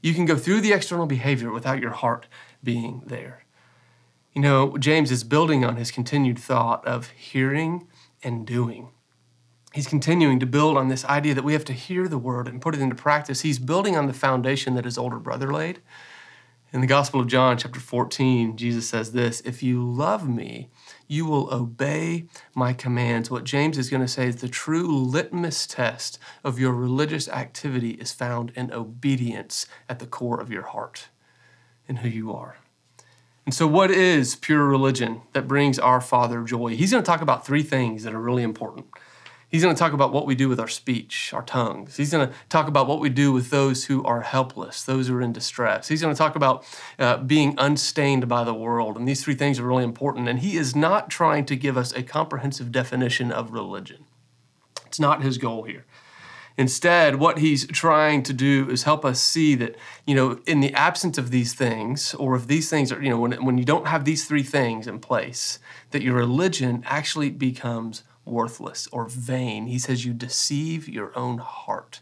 You 0.00 0.14
can 0.14 0.24
go 0.24 0.36
through 0.36 0.60
the 0.62 0.72
external 0.72 1.06
behavior 1.06 1.52
without 1.52 1.80
your 1.80 1.90
heart 1.90 2.26
being 2.64 3.02
there. 3.06 3.44
You 4.32 4.42
know, 4.42 4.76
James 4.78 5.10
is 5.10 5.24
building 5.24 5.64
on 5.64 5.76
his 5.76 5.90
continued 5.90 6.38
thought 6.38 6.86
of 6.86 7.10
hearing 7.10 7.86
and 8.22 8.46
doing 8.46 8.90
he's 9.74 9.86
continuing 9.86 10.40
to 10.40 10.46
build 10.46 10.76
on 10.76 10.88
this 10.88 11.04
idea 11.04 11.34
that 11.34 11.44
we 11.44 11.52
have 11.52 11.64
to 11.66 11.72
hear 11.72 12.08
the 12.08 12.18
word 12.18 12.48
and 12.48 12.60
put 12.60 12.74
it 12.74 12.80
into 12.80 12.94
practice. 12.94 13.42
He's 13.42 13.58
building 13.58 13.96
on 13.96 14.06
the 14.06 14.12
foundation 14.12 14.74
that 14.74 14.84
his 14.84 14.98
older 14.98 15.18
brother 15.18 15.52
laid. 15.52 15.80
In 16.72 16.80
the 16.80 16.86
Gospel 16.86 17.20
of 17.20 17.26
John, 17.26 17.58
chapter 17.58 17.80
14, 17.80 18.56
Jesus 18.56 18.88
says 18.88 19.10
this 19.10 19.40
If 19.40 19.60
you 19.60 19.82
love 19.82 20.28
me, 20.28 20.68
you 21.08 21.26
will 21.26 21.52
obey 21.52 22.26
my 22.54 22.72
commands. 22.72 23.28
What 23.28 23.42
James 23.42 23.76
is 23.76 23.90
going 23.90 24.02
to 24.02 24.08
say 24.08 24.28
is 24.28 24.36
the 24.36 24.48
true 24.48 24.86
litmus 24.86 25.66
test 25.66 26.20
of 26.44 26.60
your 26.60 26.72
religious 26.72 27.28
activity 27.28 27.90
is 27.92 28.12
found 28.12 28.52
in 28.54 28.72
obedience 28.72 29.66
at 29.88 29.98
the 29.98 30.06
core 30.06 30.40
of 30.40 30.52
your 30.52 30.62
heart 30.62 31.08
and 31.88 31.98
who 31.98 32.08
you 32.08 32.32
are. 32.32 32.58
And 33.44 33.52
so, 33.52 33.66
what 33.66 33.90
is 33.90 34.36
pure 34.36 34.64
religion 34.64 35.22
that 35.32 35.48
brings 35.48 35.76
our 35.76 36.00
Father 36.00 36.44
joy? 36.44 36.76
He's 36.76 36.92
going 36.92 37.02
to 37.02 37.06
talk 37.06 37.20
about 37.20 37.44
three 37.44 37.64
things 37.64 38.04
that 38.04 38.14
are 38.14 38.20
really 38.20 38.44
important. 38.44 38.86
He's 39.50 39.62
going 39.62 39.74
to 39.74 39.78
talk 39.78 39.92
about 39.92 40.12
what 40.12 40.26
we 40.26 40.36
do 40.36 40.48
with 40.48 40.60
our 40.60 40.68
speech, 40.68 41.32
our 41.34 41.42
tongues. 41.42 41.96
He's 41.96 42.12
going 42.12 42.28
to 42.28 42.34
talk 42.48 42.68
about 42.68 42.86
what 42.86 43.00
we 43.00 43.08
do 43.08 43.32
with 43.32 43.50
those 43.50 43.86
who 43.86 44.04
are 44.04 44.20
helpless, 44.20 44.84
those 44.84 45.08
who 45.08 45.16
are 45.16 45.22
in 45.22 45.32
distress. 45.32 45.88
He's 45.88 46.00
going 46.00 46.14
to 46.14 46.18
talk 46.18 46.36
about 46.36 46.64
uh, 47.00 47.16
being 47.16 47.56
unstained 47.58 48.28
by 48.28 48.44
the 48.44 48.54
world. 48.54 48.96
And 48.96 49.08
these 49.08 49.24
three 49.24 49.34
things 49.34 49.58
are 49.58 49.66
really 49.66 49.82
important. 49.82 50.28
And 50.28 50.38
he 50.38 50.56
is 50.56 50.76
not 50.76 51.10
trying 51.10 51.46
to 51.46 51.56
give 51.56 51.76
us 51.76 51.92
a 51.92 52.04
comprehensive 52.04 52.70
definition 52.70 53.32
of 53.32 53.52
religion, 53.52 54.04
it's 54.86 55.00
not 55.00 55.22
his 55.22 55.36
goal 55.36 55.64
here. 55.64 55.84
Instead, 56.56 57.16
what 57.16 57.38
he's 57.38 57.66
trying 57.68 58.22
to 58.22 58.32
do 58.32 58.68
is 58.68 58.82
help 58.82 59.04
us 59.04 59.20
see 59.20 59.54
that, 59.54 59.76
you 60.04 60.14
know, 60.14 60.40
in 60.46 60.60
the 60.60 60.74
absence 60.74 61.16
of 61.16 61.30
these 61.30 61.54
things, 61.54 62.12
or 62.14 62.36
if 62.36 62.46
these 62.46 62.68
things 62.68 62.92
are, 62.92 63.02
you 63.02 63.08
know, 63.08 63.18
when, 63.18 63.32
when 63.44 63.56
you 63.56 63.64
don't 63.64 63.86
have 63.86 64.04
these 64.04 64.26
three 64.26 64.42
things 64.42 64.86
in 64.86 64.98
place, 64.98 65.58
that 65.92 66.02
your 66.02 66.14
religion 66.14 66.82
actually 66.86 67.30
becomes 67.30 68.02
worthless 68.24 68.88
or 68.92 69.06
vain. 69.06 69.66
He 69.66 69.78
says 69.78 70.04
you 70.04 70.12
deceive 70.12 70.88
your 70.88 71.16
own 71.16 71.38
heart. 71.38 72.00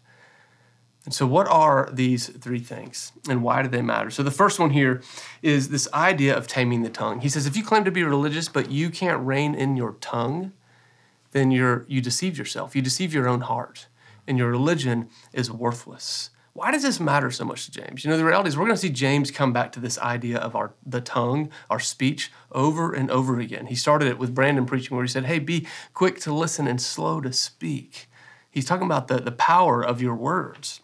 And 1.05 1.15
so, 1.15 1.27
what 1.27 1.49
are 1.49 1.89
these 1.91 2.29
three 2.29 2.59
things 2.59 3.13
and 3.29 3.43
why 3.43 3.63
do 3.63 3.69
they 3.69 3.81
matter? 3.81 4.11
So, 4.11 4.23
the 4.23 4.31
first 4.31 4.59
one 4.59 4.71
here 4.71 5.01
is 5.41 5.71
this 5.71 5.89
idea 5.95 6.37
of 6.37 6.47
taming 6.47 6.83
the 6.83 6.91
tongue. 6.91 7.21
He 7.21 7.31
says, 7.31 7.47
if 7.47 7.57
you 7.57 7.65
claim 7.65 7.85
to 7.85 7.91
be 7.91 8.03
religious, 8.03 8.49
but 8.49 8.71
you 8.71 8.91
can't 8.91 9.25
rein 9.25 9.55
in 9.55 9.77
your 9.77 9.93
tongue, 10.01 10.53
then 11.33 11.51
you're, 11.51 11.87
you 11.89 12.01
deceive 12.01 12.37
yourself. 12.37 12.77
You 12.77 12.83
deceive 12.83 13.15
your 13.15 13.29
own 13.29 13.43
heart, 13.43 13.87
and 14.27 14.37
your 14.37 14.51
religion 14.51 15.09
is 15.33 15.51
worthless. 15.51 16.31
Why 16.59 16.73
does 16.73 16.83
this 16.83 16.99
matter 16.99 17.31
so 17.31 17.45
much 17.45 17.67
to 17.67 17.71
James? 17.71 18.03
You 18.03 18.11
know, 18.11 18.17
the 18.17 18.25
reality 18.25 18.49
is 18.49 18.57
we're 18.57 18.65
going 18.65 18.75
to 18.75 18.81
see 18.81 18.91
James 18.91 19.31
come 19.31 19.53
back 19.53 19.71
to 19.73 19.81
this 19.81 19.97
idea 19.97 20.39
of 20.39 20.57
our 20.57 20.75
the 20.85 21.01
tongue, 21.01 21.51
our 21.71 21.79
speech, 21.79 22.33
over 22.51 22.93
and 22.93 23.09
over 23.13 23.39
again. 23.39 23.67
He 23.67 23.77
started 23.77 24.09
it 24.09 24.19
with 24.19 24.35
Brandon 24.35 24.67
preaching 24.67 24.97
where 24.97 25.05
he 25.05 25.09
said, 25.09 25.27
Hey, 25.27 25.39
be 25.39 25.69
quick 25.95 26.19
to 26.23 26.35
listen 26.35 26.67
and 26.67 26.83
slow 26.83 27.21
to 27.21 27.33
speak. 27.33 28.11
He's 28.51 28.65
talking 28.65 28.87
about 28.87 29.07
the, 29.07 29.19
the 29.19 29.31
power 29.31 29.85
of 29.85 30.03
your 30.03 30.17
words. 30.17 30.81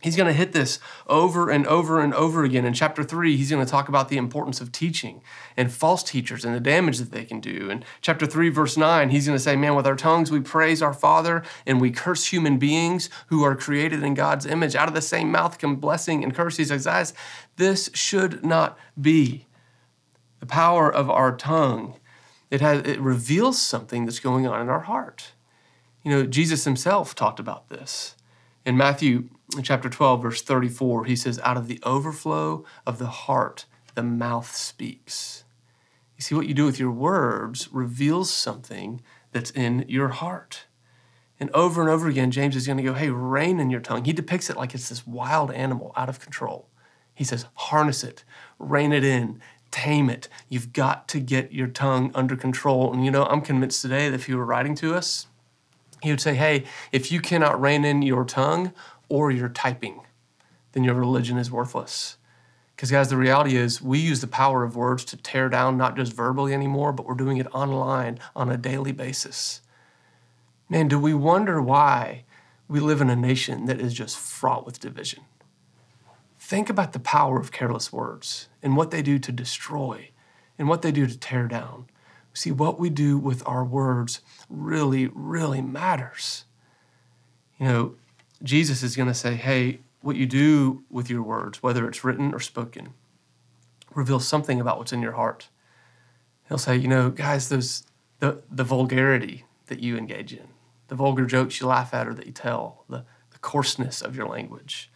He's 0.00 0.16
going 0.16 0.28
to 0.28 0.32
hit 0.32 0.52
this 0.52 0.78
over 1.08 1.50
and 1.50 1.66
over 1.66 2.00
and 2.00 2.14
over 2.14 2.42
again. 2.42 2.64
In 2.64 2.72
chapter 2.72 3.04
three, 3.04 3.36
he's 3.36 3.50
going 3.50 3.64
to 3.64 3.70
talk 3.70 3.88
about 3.88 4.08
the 4.08 4.16
importance 4.16 4.60
of 4.60 4.72
teaching 4.72 5.22
and 5.58 5.70
false 5.70 6.02
teachers 6.02 6.42
and 6.44 6.54
the 6.54 6.60
damage 6.60 6.98
that 6.98 7.10
they 7.10 7.24
can 7.24 7.38
do. 7.38 7.68
In 7.68 7.84
chapter 8.00 8.24
three, 8.24 8.48
verse 8.48 8.78
nine, 8.78 9.10
he's 9.10 9.26
going 9.26 9.36
to 9.36 9.42
say, 9.42 9.56
Man, 9.56 9.74
with 9.74 9.86
our 9.86 9.96
tongues 9.96 10.30
we 10.30 10.40
praise 10.40 10.80
our 10.80 10.94
Father 10.94 11.42
and 11.66 11.82
we 11.82 11.90
curse 11.90 12.26
human 12.26 12.58
beings 12.58 13.10
who 13.26 13.42
are 13.44 13.54
created 13.54 14.02
in 14.02 14.14
God's 14.14 14.46
image. 14.46 14.74
Out 14.74 14.88
of 14.88 14.94
the 14.94 15.02
same 15.02 15.30
mouth 15.30 15.58
come 15.58 15.76
blessing 15.76 16.24
and 16.24 16.34
curse. 16.34 16.56
He 16.56 16.64
says, 16.64 17.12
This 17.56 17.90
should 17.92 18.42
not 18.42 18.78
be. 18.98 19.46
The 20.40 20.46
power 20.46 20.90
of 20.90 21.10
our 21.10 21.36
tongue, 21.36 22.00
it, 22.50 22.62
has, 22.62 22.80
it 22.86 22.98
reveals 22.98 23.60
something 23.60 24.06
that's 24.06 24.20
going 24.20 24.46
on 24.46 24.62
in 24.62 24.70
our 24.70 24.80
heart. 24.80 25.32
You 26.02 26.10
know, 26.10 26.24
Jesus 26.24 26.64
himself 26.64 27.14
talked 27.14 27.38
about 27.38 27.68
this. 27.68 28.16
In 28.64 28.76
Matthew 28.76 29.28
in 29.56 29.62
chapter 29.62 29.88
12, 29.88 30.22
verse 30.22 30.42
34, 30.42 31.04
he 31.04 31.16
says, 31.16 31.38
Out 31.40 31.56
of 31.56 31.66
the 31.66 31.80
overflow 31.82 32.64
of 32.86 32.98
the 32.98 33.06
heart, 33.06 33.66
the 33.94 34.02
mouth 34.02 34.54
speaks. 34.54 35.44
You 36.16 36.22
see, 36.22 36.34
what 36.34 36.46
you 36.46 36.54
do 36.54 36.66
with 36.66 36.78
your 36.78 36.90
words 36.90 37.68
reveals 37.72 38.30
something 38.30 39.00
that's 39.32 39.50
in 39.50 39.84
your 39.88 40.08
heart. 40.08 40.66
And 41.38 41.50
over 41.50 41.80
and 41.80 41.90
over 41.90 42.08
again, 42.08 42.30
James 42.30 42.54
is 42.54 42.66
going 42.66 42.76
to 42.76 42.82
go, 42.82 42.94
Hey, 42.94 43.10
rein 43.10 43.60
in 43.60 43.70
your 43.70 43.80
tongue. 43.80 44.04
He 44.04 44.12
depicts 44.12 44.50
it 44.50 44.56
like 44.56 44.74
it's 44.74 44.88
this 44.88 45.06
wild 45.06 45.50
animal 45.50 45.92
out 45.96 46.08
of 46.08 46.20
control. 46.20 46.68
He 47.14 47.24
says, 47.24 47.46
Harness 47.54 48.04
it, 48.04 48.24
rein 48.58 48.92
it 48.92 49.04
in, 49.04 49.40
tame 49.70 50.10
it. 50.10 50.28
You've 50.48 50.72
got 50.72 51.08
to 51.08 51.20
get 51.20 51.52
your 51.52 51.68
tongue 51.68 52.10
under 52.14 52.36
control. 52.36 52.92
And 52.92 53.04
you 53.04 53.10
know, 53.10 53.24
I'm 53.24 53.40
convinced 53.40 53.82
today 53.82 54.08
that 54.08 54.14
if 54.14 54.26
he 54.26 54.34
were 54.34 54.44
writing 54.44 54.74
to 54.76 54.94
us, 54.94 55.26
he 56.02 56.10
would 56.10 56.20
say, 56.20 56.34
hey, 56.34 56.64
if 56.92 57.12
you 57.12 57.20
cannot 57.20 57.60
rein 57.60 57.84
in 57.84 58.02
your 58.02 58.24
tongue 58.24 58.72
or 59.10 59.30
you're 59.30 59.50
typing, 59.50 60.00
then 60.72 60.84
your 60.84 60.94
religion 60.94 61.36
is 61.36 61.50
worthless. 61.50 62.16
Because, 62.74 62.90
guys, 62.90 63.10
the 63.10 63.16
reality 63.18 63.56
is 63.56 63.82
we 63.82 63.98
use 63.98 64.22
the 64.22 64.26
power 64.26 64.64
of 64.64 64.74
words 64.74 65.04
to 65.06 65.16
tear 65.18 65.50
down, 65.50 65.76
not 65.76 65.96
just 65.96 66.14
verbally 66.14 66.54
anymore, 66.54 66.94
but 66.94 67.04
we're 67.04 67.14
doing 67.14 67.36
it 67.36 67.54
online 67.54 68.18
on 68.34 68.50
a 68.50 68.56
daily 68.56 68.92
basis. 68.92 69.60
Man, 70.70 70.88
do 70.88 70.98
we 70.98 71.12
wonder 71.12 71.60
why 71.60 72.24
we 72.68 72.80
live 72.80 73.02
in 73.02 73.10
a 73.10 73.16
nation 73.16 73.66
that 73.66 73.80
is 73.80 73.92
just 73.92 74.16
fraught 74.16 74.64
with 74.64 74.80
division? 74.80 75.24
Think 76.38 76.70
about 76.70 76.94
the 76.94 77.00
power 77.00 77.38
of 77.38 77.52
careless 77.52 77.92
words 77.92 78.48
and 78.62 78.76
what 78.76 78.90
they 78.90 79.02
do 79.02 79.18
to 79.18 79.30
destroy 79.30 80.08
and 80.58 80.68
what 80.68 80.80
they 80.80 80.90
do 80.90 81.06
to 81.06 81.18
tear 81.18 81.48
down. 81.48 81.86
See, 82.32 82.50
what 82.50 82.78
we 82.78 82.88
do 82.88 83.18
with 83.18 83.42
our 83.46 83.64
words 83.64 84.20
really, 84.48 85.08
really 85.08 85.60
matters. 85.60 86.44
You 87.58 87.66
know, 87.66 87.94
Jesus 88.42 88.82
is 88.82 88.96
going 88.96 89.08
to 89.08 89.14
say, 89.14 89.34
hey, 89.34 89.80
what 90.00 90.16
you 90.16 90.26
do 90.26 90.84
with 90.90 91.10
your 91.10 91.22
words, 91.22 91.62
whether 91.62 91.86
it's 91.88 92.04
written 92.04 92.32
or 92.32 92.40
spoken, 92.40 92.94
reveals 93.94 94.26
something 94.26 94.60
about 94.60 94.78
what's 94.78 94.92
in 94.92 95.02
your 95.02 95.12
heart. 95.12 95.48
He'll 96.48 96.58
say, 96.58 96.76
you 96.76 96.88
know, 96.88 97.10
guys, 97.10 97.48
those 97.48 97.84
the, 98.20 98.42
the 98.50 98.64
vulgarity 98.64 99.44
that 99.66 99.80
you 99.80 99.96
engage 99.96 100.32
in, 100.32 100.48
the 100.88 100.94
vulgar 100.94 101.26
jokes 101.26 101.60
you 101.60 101.66
laugh 101.66 101.92
at 101.92 102.06
or 102.06 102.14
that 102.14 102.26
you 102.26 102.32
tell, 102.32 102.84
the, 102.88 103.04
the 103.30 103.38
coarseness 103.40 104.00
of 104.00 104.16
your 104.16 104.26
language. 104.26 104.90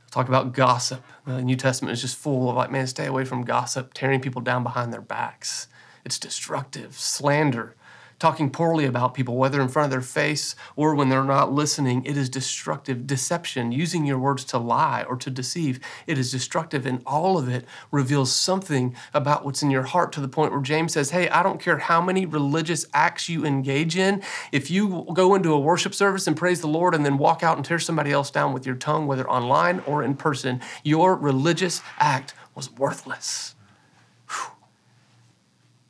He'll 0.00 0.10
talk 0.10 0.28
about 0.28 0.54
gossip. 0.54 1.04
The 1.26 1.42
New 1.42 1.56
Testament 1.56 1.92
is 1.92 2.00
just 2.00 2.16
full 2.16 2.48
of 2.48 2.56
like, 2.56 2.70
man, 2.70 2.86
stay 2.86 3.06
away 3.06 3.24
from 3.24 3.42
gossip, 3.42 3.92
tearing 3.94 4.20
people 4.20 4.40
down 4.40 4.62
behind 4.62 4.92
their 4.92 5.00
backs. 5.00 5.68
It's 6.04 6.18
destructive, 6.18 6.94
slander, 6.94 7.74
talking 8.18 8.50
poorly 8.50 8.84
about 8.84 9.14
people, 9.14 9.36
whether 9.36 9.60
in 9.60 9.68
front 9.68 9.86
of 9.86 9.90
their 9.90 10.00
face 10.00 10.56
or 10.76 10.94
when 10.94 11.08
they're 11.08 11.24
not 11.24 11.52
listening. 11.52 12.04
It 12.04 12.16
is 12.16 12.28
destructive. 12.28 13.06
Deception, 13.06 13.72
using 13.72 14.04
your 14.04 14.18
words 14.18 14.44
to 14.46 14.58
lie 14.58 15.04
or 15.08 15.16
to 15.16 15.30
deceive, 15.30 15.80
it 16.06 16.18
is 16.18 16.32
destructive. 16.32 16.86
And 16.86 17.02
all 17.06 17.38
of 17.38 17.48
it 17.48 17.64
reveals 17.90 18.32
something 18.32 18.94
about 19.14 19.44
what's 19.44 19.62
in 19.62 19.70
your 19.70 19.84
heart 19.84 20.12
to 20.12 20.20
the 20.20 20.28
point 20.28 20.52
where 20.52 20.60
James 20.60 20.92
says, 20.92 21.10
Hey, 21.10 21.28
I 21.28 21.42
don't 21.42 21.60
care 21.60 21.78
how 21.78 22.00
many 22.00 22.26
religious 22.26 22.86
acts 22.92 23.28
you 23.28 23.44
engage 23.44 23.96
in. 23.96 24.22
If 24.52 24.70
you 24.70 25.06
go 25.12 25.34
into 25.34 25.52
a 25.52 25.60
worship 25.60 25.94
service 25.94 26.26
and 26.26 26.36
praise 26.36 26.60
the 26.60 26.66
Lord 26.66 26.94
and 26.94 27.04
then 27.04 27.18
walk 27.18 27.42
out 27.42 27.56
and 27.56 27.64
tear 27.64 27.78
somebody 27.78 28.10
else 28.10 28.30
down 28.30 28.52
with 28.52 28.66
your 28.66 28.76
tongue, 28.76 29.06
whether 29.06 29.28
online 29.28 29.80
or 29.86 30.02
in 30.02 30.16
person, 30.16 30.60
your 30.82 31.14
religious 31.14 31.82
act 31.98 32.34
was 32.54 32.70
worthless. 32.72 33.54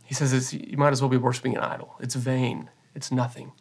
He 0.09 0.15
says 0.15 0.55
you 0.55 0.79
might 0.79 0.95
as 0.95 1.03
well 1.03 1.11
be 1.11 1.19
worshiping 1.19 1.55
an 1.55 1.62
idol. 1.62 1.95
It's 2.00 2.15
vain. 2.15 2.71
It's 2.95 3.12
nothing. 3.12 3.53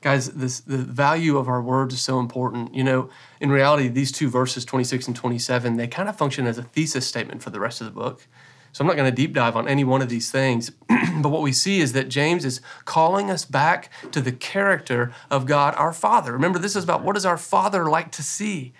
Guys, 0.00 0.30
this, 0.30 0.60
the 0.60 0.78
value 0.78 1.36
of 1.36 1.48
our 1.48 1.60
words 1.60 1.92
is 1.92 2.00
so 2.00 2.18
important. 2.18 2.74
You 2.74 2.82
know, 2.82 3.10
in 3.38 3.52
reality, 3.52 3.88
these 3.88 4.10
two 4.10 4.30
verses, 4.30 4.64
26 4.64 5.08
and 5.08 5.14
27, 5.14 5.76
they 5.76 5.86
kind 5.86 6.08
of 6.08 6.16
function 6.16 6.46
as 6.46 6.56
a 6.56 6.62
thesis 6.62 7.06
statement 7.06 7.42
for 7.42 7.50
the 7.50 7.60
rest 7.60 7.82
of 7.82 7.84
the 7.84 7.90
book. 7.92 8.26
So 8.72 8.80
I'm 8.80 8.88
not 8.88 8.96
going 8.96 9.10
to 9.10 9.14
deep 9.14 9.34
dive 9.34 9.54
on 9.54 9.68
any 9.68 9.84
one 9.84 10.00
of 10.00 10.08
these 10.08 10.30
things. 10.30 10.70
but 11.20 11.28
what 11.28 11.42
we 11.42 11.52
see 11.52 11.80
is 11.80 11.92
that 11.92 12.08
James 12.08 12.46
is 12.46 12.62
calling 12.86 13.30
us 13.30 13.44
back 13.44 13.90
to 14.12 14.22
the 14.22 14.32
character 14.32 15.12
of 15.30 15.44
God 15.44 15.74
our 15.76 15.92
Father. 15.92 16.32
Remember, 16.32 16.58
this 16.58 16.74
is 16.74 16.84
about 16.84 17.04
what 17.04 17.16
does 17.16 17.26
our 17.26 17.36
Father 17.36 17.90
like 17.90 18.12
to 18.12 18.22
see? 18.22 18.72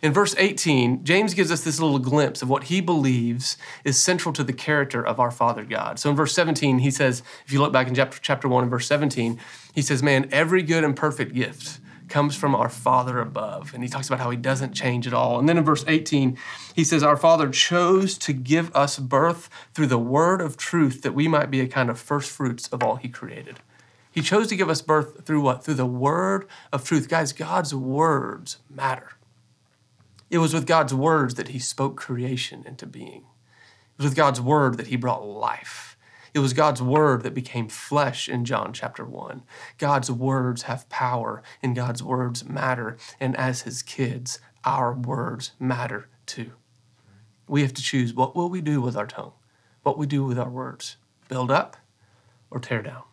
In 0.00 0.12
verse 0.12 0.34
18, 0.38 1.02
James 1.02 1.34
gives 1.34 1.50
us 1.50 1.64
this 1.64 1.80
little 1.80 1.98
glimpse 1.98 2.40
of 2.40 2.48
what 2.48 2.64
he 2.64 2.80
believes 2.80 3.56
is 3.84 4.00
central 4.00 4.32
to 4.34 4.44
the 4.44 4.52
character 4.52 5.04
of 5.04 5.18
our 5.18 5.32
Father 5.32 5.64
God. 5.64 5.98
So 5.98 6.10
in 6.10 6.14
verse 6.14 6.32
17, 6.34 6.78
he 6.78 6.90
says, 6.92 7.22
if 7.44 7.52
you 7.52 7.58
look 7.58 7.72
back 7.72 7.88
in 7.88 7.96
chapter, 7.96 8.18
chapter 8.22 8.48
1 8.48 8.62
and 8.62 8.70
verse 8.70 8.86
17, 8.86 9.40
he 9.74 9.82
says, 9.82 10.00
Man, 10.00 10.28
every 10.30 10.62
good 10.62 10.84
and 10.84 10.94
perfect 10.94 11.34
gift 11.34 11.80
comes 12.08 12.36
from 12.36 12.54
our 12.54 12.68
Father 12.68 13.18
above. 13.18 13.74
And 13.74 13.82
he 13.82 13.88
talks 13.88 14.06
about 14.06 14.20
how 14.20 14.30
he 14.30 14.36
doesn't 14.36 14.72
change 14.72 15.06
at 15.06 15.12
all. 15.12 15.38
And 15.38 15.48
then 15.48 15.58
in 15.58 15.64
verse 15.64 15.84
18, 15.86 16.38
he 16.74 16.84
says, 16.84 17.02
Our 17.02 17.16
Father 17.16 17.50
chose 17.50 18.16
to 18.18 18.32
give 18.32 18.74
us 18.76 19.00
birth 19.00 19.50
through 19.74 19.88
the 19.88 19.98
word 19.98 20.40
of 20.40 20.56
truth 20.56 21.02
that 21.02 21.14
we 21.14 21.26
might 21.26 21.50
be 21.50 21.60
a 21.60 21.66
kind 21.66 21.90
of 21.90 21.98
first 21.98 22.30
fruits 22.30 22.68
of 22.68 22.84
all 22.84 22.96
he 22.96 23.08
created. 23.08 23.58
He 24.10 24.22
chose 24.22 24.46
to 24.48 24.56
give 24.56 24.70
us 24.70 24.80
birth 24.80 25.24
through 25.26 25.40
what? 25.40 25.64
Through 25.64 25.74
the 25.74 25.86
word 25.86 26.46
of 26.72 26.84
truth. 26.84 27.08
Guys, 27.08 27.32
God's 27.32 27.74
words 27.74 28.58
matter. 28.70 29.17
It 30.30 30.38
was 30.38 30.52
with 30.52 30.66
God's 30.66 30.92
words 30.92 31.34
that 31.34 31.48
he 31.48 31.58
spoke 31.58 31.96
creation 31.96 32.64
into 32.66 32.86
being. 32.86 33.24
It 33.24 34.02
was 34.02 34.06
with 34.06 34.16
God's 34.16 34.40
word 34.40 34.76
that 34.76 34.88
he 34.88 34.96
brought 34.96 35.26
life. 35.26 35.96
It 36.34 36.40
was 36.40 36.52
God's 36.52 36.82
word 36.82 37.22
that 37.22 37.34
became 37.34 37.68
flesh 37.68 38.28
in 38.28 38.44
John 38.44 38.72
chapter 38.72 39.04
1. 39.04 39.42
God's 39.78 40.10
words 40.10 40.62
have 40.62 40.88
power 40.90 41.42
and 41.62 41.74
God's 41.74 42.02
words 42.02 42.44
matter. 42.44 42.98
And 43.18 43.34
as 43.36 43.62
his 43.62 43.82
kids, 43.82 44.38
our 44.64 44.92
words 44.92 45.52
matter 45.58 46.08
too. 46.26 46.52
We 47.48 47.62
have 47.62 47.72
to 47.74 47.82
choose 47.82 48.12
what 48.12 48.36
will 48.36 48.50
we 48.50 48.60
do 48.60 48.82
with 48.82 48.96
our 48.96 49.06
tongue? 49.06 49.32
What 49.82 49.96
we 49.96 50.06
do 50.06 50.24
with 50.24 50.38
our 50.38 50.50
words? 50.50 50.96
Build 51.28 51.50
up 51.50 51.78
or 52.50 52.60
tear 52.60 52.82
down? 52.82 53.04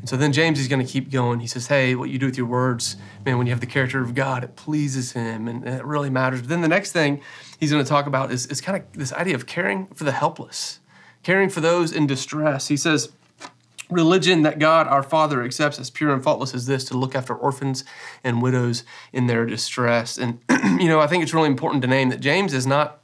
And 0.00 0.08
so 0.08 0.16
then 0.16 0.32
James 0.32 0.60
is 0.60 0.68
going 0.68 0.84
to 0.84 0.90
keep 0.90 1.10
going. 1.10 1.40
He 1.40 1.46
says, 1.46 1.66
Hey, 1.66 1.94
what 1.94 2.10
you 2.10 2.18
do 2.18 2.26
with 2.26 2.36
your 2.36 2.46
words, 2.46 2.96
man, 3.24 3.36
when 3.36 3.46
you 3.46 3.52
have 3.52 3.60
the 3.60 3.66
character 3.66 4.00
of 4.00 4.14
God, 4.14 4.44
it 4.44 4.56
pleases 4.56 5.12
him 5.12 5.48
and 5.48 5.66
it 5.66 5.84
really 5.84 6.10
matters. 6.10 6.40
But 6.40 6.50
then 6.50 6.60
the 6.60 6.68
next 6.68 6.92
thing 6.92 7.20
he's 7.58 7.70
going 7.72 7.82
to 7.82 7.88
talk 7.88 8.06
about 8.06 8.30
is, 8.30 8.46
is 8.46 8.60
kind 8.60 8.78
of 8.78 8.92
this 8.92 9.12
idea 9.12 9.34
of 9.34 9.46
caring 9.46 9.86
for 9.88 10.04
the 10.04 10.12
helpless, 10.12 10.80
caring 11.22 11.48
for 11.48 11.60
those 11.60 11.92
in 11.92 12.06
distress. 12.06 12.68
He 12.68 12.76
says, 12.76 13.12
Religion 13.90 14.42
that 14.42 14.58
God 14.58 14.86
our 14.86 15.02
Father 15.02 15.42
accepts 15.42 15.78
as 15.78 15.88
pure 15.88 16.12
and 16.12 16.22
faultless 16.22 16.52
is 16.52 16.66
this 16.66 16.84
to 16.84 16.98
look 16.98 17.14
after 17.14 17.34
orphans 17.34 17.84
and 18.22 18.42
widows 18.42 18.84
in 19.14 19.28
their 19.28 19.46
distress. 19.46 20.18
And, 20.18 20.40
you 20.78 20.88
know, 20.88 21.00
I 21.00 21.06
think 21.06 21.22
it's 21.22 21.32
really 21.32 21.48
important 21.48 21.80
to 21.82 21.88
name 21.88 22.10
that 22.10 22.20
James 22.20 22.52
is 22.52 22.66
not 22.66 23.00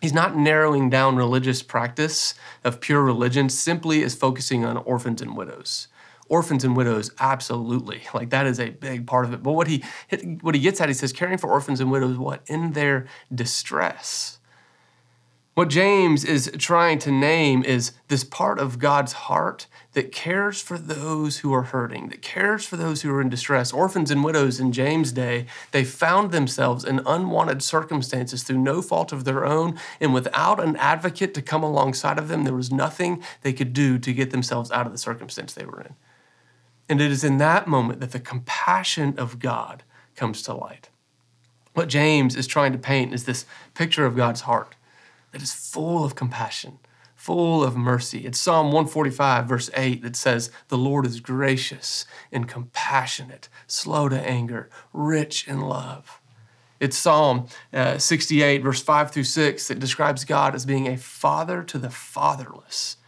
he's 0.00 0.12
not 0.12 0.36
narrowing 0.36 0.88
down 0.88 1.16
religious 1.16 1.62
practice 1.62 2.34
of 2.62 2.80
pure 2.80 3.02
religion 3.02 3.48
simply 3.48 4.04
as 4.04 4.14
focusing 4.14 4.64
on 4.64 4.76
orphans 4.76 5.20
and 5.20 5.36
widows 5.36 5.88
orphans 6.28 6.64
and 6.64 6.76
widows 6.76 7.10
absolutely 7.20 8.02
like 8.14 8.30
that 8.30 8.46
is 8.46 8.58
a 8.60 8.70
big 8.70 9.06
part 9.06 9.24
of 9.24 9.32
it 9.32 9.42
but 9.42 9.52
what 9.52 9.66
he 9.66 9.82
what 10.40 10.54
he 10.54 10.60
gets 10.60 10.80
at 10.80 10.88
he 10.88 10.94
says 10.94 11.12
caring 11.12 11.38
for 11.38 11.50
orphans 11.50 11.80
and 11.80 11.90
widows 11.90 12.16
what 12.16 12.42
in 12.46 12.72
their 12.72 13.06
distress 13.34 14.38
what 15.54 15.68
James 15.68 16.24
is 16.24 16.50
trying 16.58 16.98
to 16.98 17.12
name 17.12 17.62
is 17.62 17.92
this 18.08 18.24
part 18.24 18.58
of 18.58 18.80
God's 18.80 19.12
heart 19.12 19.68
that 19.92 20.10
cares 20.10 20.60
for 20.60 20.76
those 20.76 21.38
who 21.38 21.54
are 21.54 21.62
hurting, 21.62 22.08
that 22.08 22.22
cares 22.22 22.66
for 22.66 22.76
those 22.76 23.02
who 23.02 23.14
are 23.14 23.20
in 23.20 23.28
distress. 23.28 23.72
Orphans 23.72 24.10
and 24.10 24.24
widows 24.24 24.58
in 24.58 24.72
James' 24.72 25.12
day, 25.12 25.46
they 25.70 25.84
found 25.84 26.32
themselves 26.32 26.84
in 26.84 27.00
unwanted 27.06 27.62
circumstances 27.62 28.42
through 28.42 28.58
no 28.58 28.82
fault 28.82 29.12
of 29.12 29.22
their 29.22 29.44
own, 29.44 29.78
and 30.00 30.12
without 30.12 30.58
an 30.58 30.74
advocate 30.74 31.34
to 31.34 31.42
come 31.42 31.62
alongside 31.62 32.18
of 32.18 32.26
them, 32.26 32.42
there 32.42 32.52
was 32.52 32.72
nothing 32.72 33.22
they 33.42 33.52
could 33.52 33.72
do 33.72 33.96
to 33.96 34.12
get 34.12 34.32
themselves 34.32 34.72
out 34.72 34.86
of 34.86 34.92
the 34.92 34.98
circumstance 34.98 35.54
they 35.54 35.64
were 35.64 35.82
in. 35.82 35.94
And 36.88 37.00
it 37.00 37.10
is 37.10 37.24
in 37.24 37.38
that 37.38 37.66
moment 37.66 38.00
that 38.00 38.12
the 38.12 38.20
compassion 38.20 39.14
of 39.18 39.38
God 39.38 39.82
comes 40.16 40.42
to 40.42 40.54
light. 40.54 40.90
What 41.72 41.88
James 41.88 42.36
is 42.36 42.46
trying 42.46 42.72
to 42.72 42.78
paint 42.78 43.12
is 43.12 43.24
this 43.24 43.46
picture 43.74 44.06
of 44.06 44.16
God's 44.16 44.42
heart 44.42 44.76
that 45.32 45.42
is 45.42 45.52
full 45.52 46.04
of 46.04 46.14
compassion, 46.14 46.78
full 47.16 47.64
of 47.64 47.76
mercy. 47.76 48.24
It's 48.24 48.38
Psalm 48.38 48.66
145, 48.66 49.46
verse 49.46 49.70
8, 49.74 50.02
that 50.02 50.14
says, 50.14 50.52
The 50.68 50.78
Lord 50.78 51.04
is 51.04 51.18
gracious 51.18 52.06
and 52.30 52.46
compassionate, 52.46 53.48
slow 53.66 54.08
to 54.08 54.20
anger, 54.20 54.70
rich 54.92 55.48
in 55.48 55.60
love. 55.60 56.20
It's 56.78 56.96
Psalm 56.96 57.48
uh, 57.72 57.98
68, 57.98 58.62
verse 58.62 58.82
5 58.82 59.10
through 59.10 59.24
6, 59.24 59.68
that 59.68 59.80
describes 59.80 60.24
God 60.24 60.54
as 60.54 60.66
being 60.66 60.86
a 60.86 60.96
father 60.96 61.64
to 61.64 61.78
the 61.78 61.90
fatherless. 61.90 62.98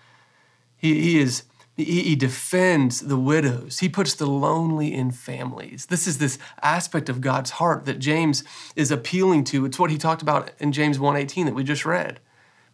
He, 0.76 1.00
he 1.00 1.18
is 1.20 1.44
he, 1.76 2.16
defends 2.16 3.00
the 3.02 3.18
widows. 3.18 3.80
He 3.80 3.88
puts 3.88 4.14
the 4.14 4.26
lonely 4.26 4.94
in 4.94 5.10
families. 5.10 5.86
This 5.86 6.06
is 6.06 6.16
this 6.16 6.38
aspect 6.62 7.10
of 7.10 7.20
God's 7.20 7.50
heart 7.50 7.84
that 7.84 7.98
James 7.98 8.44
is 8.74 8.90
appealing 8.90 9.44
to. 9.44 9.66
It's 9.66 9.78
what 9.78 9.90
he 9.90 9.98
talked 9.98 10.22
about 10.22 10.52
in 10.58 10.72
James 10.72 10.98
1:18 10.98 11.44
that 11.44 11.54
we 11.54 11.64
just 11.64 11.84
read. 11.84 12.20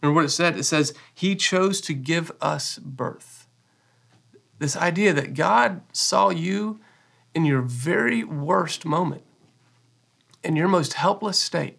Remember 0.00 0.20
what 0.20 0.26
it 0.26 0.30
said? 0.30 0.56
It 0.56 0.64
says, 0.64 0.94
He 1.12 1.34
chose 1.34 1.80
to 1.82 1.94
give 1.94 2.30
us 2.40 2.78
birth. 2.78 3.48
This 4.58 4.76
idea 4.76 5.12
that 5.12 5.34
God 5.34 5.82
saw 5.92 6.30
you 6.30 6.80
in 7.34 7.44
your 7.44 7.62
very 7.62 8.22
worst 8.22 8.84
moment, 8.84 9.24
in 10.44 10.54
your 10.54 10.68
most 10.68 10.94
helpless 10.94 11.38
state, 11.38 11.78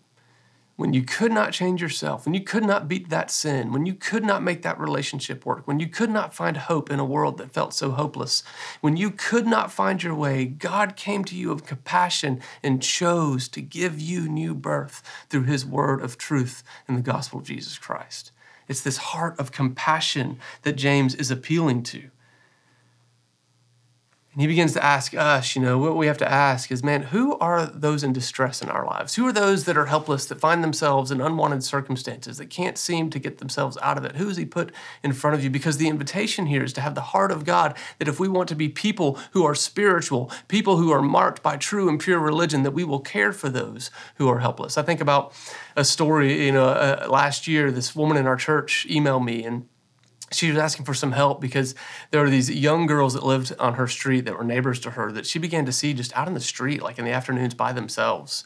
when 0.83 0.91
you 0.91 1.01
could 1.01 1.31
not 1.31 1.53
change 1.53 1.81
yourself, 1.81 2.25
when 2.25 2.33
you 2.33 2.41
could 2.41 2.65
not 2.65 2.89
beat 2.89 3.09
that 3.09 3.31
sin, 3.31 3.71
when 3.71 3.85
you 3.85 3.93
could 3.93 4.25
not 4.25 4.43
make 4.43 4.63
that 4.63 4.77
relationship 4.77 5.45
work, 5.45 5.65
when 5.65 5.79
you 5.79 5.87
could 5.87 6.09
not 6.09 6.33
find 6.33 6.57
hope 6.57 6.91
in 6.91 6.99
a 6.99 7.05
world 7.05 7.37
that 7.37 7.53
felt 7.53 7.73
so 7.73 7.91
hopeless, 7.91 8.43
when 8.81 8.97
you 8.97 9.09
could 9.09 9.47
not 9.47 9.71
find 9.71 10.03
your 10.03 10.13
way, 10.13 10.43
God 10.43 10.97
came 10.97 11.23
to 11.23 11.37
you 11.37 11.53
of 11.53 11.65
compassion 11.65 12.41
and 12.61 12.83
chose 12.83 13.47
to 13.47 13.61
give 13.61 14.01
you 14.01 14.27
new 14.27 14.53
birth 14.53 15.01
through 15.29 15.43
his 15.43 15.65
word 15.65 16.01
of 16.01 16.17
truth 16.17 16.63
in 16.85 16.95
the 16.95 17.01
gospel 17.01 17.39
of 17.39 17.45
Jesus 17.45 17.77
Christ. 17.77 18.33
It's 18.67 18.81
this 18.81 18.97
heart 18.97 19.39
of 19.39 19.53
compassion 19.53 20.37
that 20.63 20.73
James 20.73 21.15
is 21.15 21.31
appealing 21.31 21.83
to. 21.83 22.09
And 24.33 24.41
he 24.41 24.47
begins 24.47 24.73
to 24.73 24.83
ask 24.83 25.13
us, 25.13 25.55
you 25.55 25.61
know, 25.61 25.77
what 25.77 25.95
we 25.95 26.07
have 26.07 26.17
to 26.17 26.31
ask 26.31 26.71
is, 26.71 26.83
man, 26.83 27.03
who 27.03 27.37
are 27.37 27.67
those 27.67 28.03
in 28.03 28.13
distress 28.13 28.63
in 28.63 28.69
our 28.69 28.83
lives? 28.83 29.13
Who 29.13 29.27
are 29.27 29.31
those 29.31 29.65
that 29.65 29.77
are 29.77 29.85
helpless, 29.85 30.25
that 30.25 30.39
find 30.39 30.63
themselves 30.63 31.11
in 31.11 31.21
unwanted 31.21 31.63
circumstances, 31.63 32.39
that 32.39 32.49
can't 32.49 32.75
seem 32.75 33.11
to 33.11 33.19
get 33.19 33.37
themselves 33.37 33.77
out 33.83 33.95
of 33.95 34.05
it? 34.05 34.15
Who 34.15 34.27
has 34.29 34.37
he 34.37 34.45
put 34.45 34.71
in 35.03 35.13
front 35.13 35.35
of 35.35 35.43
you? 35.43 35.51
Because 35.51 35.77
the 35.77 35.87
invitation 35.87 36.47
here 36.47 36.63
is 36.63 36.73
to 36.73 36.81
have 36.81 36.95
the 36.95 37.01
heart 37.01 37.31
of 37.31 37.45
God, 37.45 37.77
that 37.99 38.07
if 38.07 38.19
we 38.19 38.27
want 38.27 38.49
to 38.49 38.55
be 38.55 38.69
people 38.69 39.19
who 39.33 39.45
are 39.45 39.53
spiritual, 39.53 40.31
people 40.47 40.77
who 40.77 40.91
are 40.91 41.03
marked 41.03 41.43
by 41.43 41.55
true 41.55 41.87
and 41.87 41.99
pure 41.99 42.19
religion, 42.19 42.63
that 42.63 42.71
we 42.71 42.83
will 42.83 43.01
care 43.01 43.33
for 43.33 43.49
those 43.49 43.91
who 44.15 44.27
are 44.27 44.39
helpless. 44.39 44.79
I 44.79 44.81
think 44.81 44.99
about 44.99 45.31
a 45.75 45.85
story, 45.85 46.43
you 46.43 46.51
know, 46.51 46.69
uh, 46.69 47.05
last 47.07 47.47
year, 47.47 47.69
this 47.69 47.95
woman 47.95 48.17
in 48.17 48.25
our 48.25 48.37
church 48.37 48.87
emailed 48.89 49.23
me 49.23 49.43
and 49.43 49.67
she 50.33 50.49
was 50.49 50.57
asking 50.57 50.85
for 50.85 50.93
some 50.93 51.11
help 51.11 51.41
because 51.41 51.75
there 52.11 52.21
were 52.21 52.29
these 52.29 52.49
young 52.49 52.85
girls 52.85 53.13
that 53.13 53.23
lived 53.23 53.53
on 53.59 53.75
her 53.75 53.87
street 53.87 54.25
that 54.25 54.37
were 54.37 54.43
neighbors 54.43 54.79
to 54.81 54.91
her 54.91 55.11
that 55.11 55.25
she 55.25 55.39
began 55.39 55.65
to 55.65 55.71
see 55.71 55.93
just 55.93 56.15
out 56.15 56.27
in 56.27 56.33
the 56.33 56.39
street, 56.39 56.81
like 56.81 56.99
in 56.99 57.05
the 57.05 57.11
afternoons 57.11 57.53
by 57.53 57.73
themselves. 57.73 58.43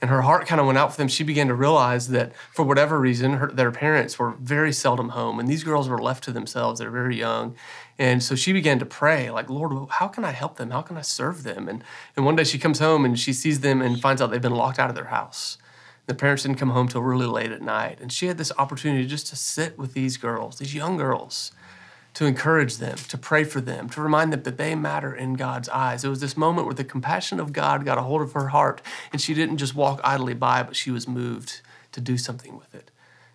And 0.00 0.08
her 0.08 0.22
heart 0.22 0.46
kind 0.46 0.60
of 0.60 0.66
went 0.66 0.78
out 0.78 0.92
for 0.92 0.96
them. 0.96 1.08
She 1.08 1.24
began 1.24 1.48
to 1.48 1.54
realize 1.54 2.08
that 2.08 2.32
for 2.54 2.64
whatever 2.64 2.98
reason, 2.98 3.34
her, 3.34 3.48
their 3.48 3.70
parents 3.70 4.18
were 4.18 4.30
very 4.40 4.72
seldom 4.72 5.10
home, 5.10 5.38
and 5.38 5.46
these 5.46 5.62
girls 5.62 5.90
were 5.90 6.00
left 6.00 6.24
to 6.24 6.32
themselves. 6.32 6.80
They're 6.80 6.90
very 6.90 7.16
young. 7.16 7.54
And 7.98 8.22
so 8.22 8.34
she 8.34 8.54
began 8.54 8.78
to 8.78 8.86
pray, 8.86 9.30
like, 9.30 9.50
Lord, 9.50 9.90
how 9.90 10.08
can 10.08 10.24
I 10.24 10.30
help 10.30 10.56
them? 10.56 10.70
How 10.70 10.80
can 10.80 10.96
I 10.96 11.02
serve 11.02 11.42
them? 11.42 11.68
And, 11.68 11.84
and 12.16 12.24
one 12.24 12.34
day 12.34 12.44
she 12.44 12.58
comes 12.58 12.78
home 12.78 13.04
and 13.04 13.18
she 13.18 13.34
sees 13.34 13.60
them 13.60 13.82
and 13.82 14.00
finds 14.00 14.22
out 14.22 14.30
they've 14.30 14.40
been 14.40 14.54
locked 14.54 14.78
out 14.78 14.88
of 14.88 14.96
their 14.96 15.04
house. 15.04 15.58
The 16.10 16.16
parents 16.16 16.42
didn't 16.42 16.58
come 16.58 16.70
home 16.70 16.88
till 16.88 17.02
really 17.02 17.26
late 17.26 17.52
at 17.52 17.62
night. 17.62 18.00
And 18.00 18.12
she 18.12 18.26
had 18.26 18.36
this 18.36 18.50
opportunity 18.58 19.06
just 19.06 19.28
to 19.28 19.36
sit 19.36 19.78
with 19.78 19.92
these 19.92 20.16
girls, 20.16 20.58
these 20.58 20.74
young 20.74 20.96
girls, 20.96 21.52
to 22.14 22.26
encourage 22.26 22.78
them, 22.78 22.96
to 22.96 23.16
pray 23.16 23.44
for 23.44 23.60
them, 23.60 23.88
to 23.90 24.00
remind 24.00 24.32
them 24.32 24.42
that 24.42 24.56
they 24.56 24.74
matter 24.74 25.14
in 25.14 25.34
God's 25.34 25.68
eyes. 25.68 26.02
It 26.02 26.08
was 26.08 26.20
this 26.20 26.36
moment 26.36 26.66
where 26.66 26.74
the 26.74 26.82
compassion 26.82 27.38
of 27.38 27.52
God 27.52 27.84
got 27.84 27.96
a 27.96 28.02
hold 28.02 28.22
of 28.22 28.32
her 28.32 28.48
heart, 28.48 28.82
and 29.12 29.20
she 29.20 29.34
didn't 29.34 29.58
just 29.58 29.76
walk 29.76 30.00
idly 30.02 30.34
by, 30.34 30.64
but 30.64 30.74
she 30.74 30.90
was 30.90 31.06
moved 31.06 31.60
to 31.92 32.00
do 32.00 32.18
something 32.18 32.58
with 32.58 32.74
it. 32.74 32.90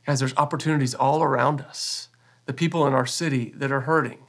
Guys, 0.06 0.20
there's 0.20 0.36
opportunities 0.36 0.94
all 0.94 1.24
around 1.24 1.62
us. 1.62 2.10
The 2.46 2.52
people 2.52 2.86
in 2.86 2.92
our 2.92 3.06
city 3.06 3.54
that 3.56 3.72
are 3.72 3.82
hurting, 3.82 4.20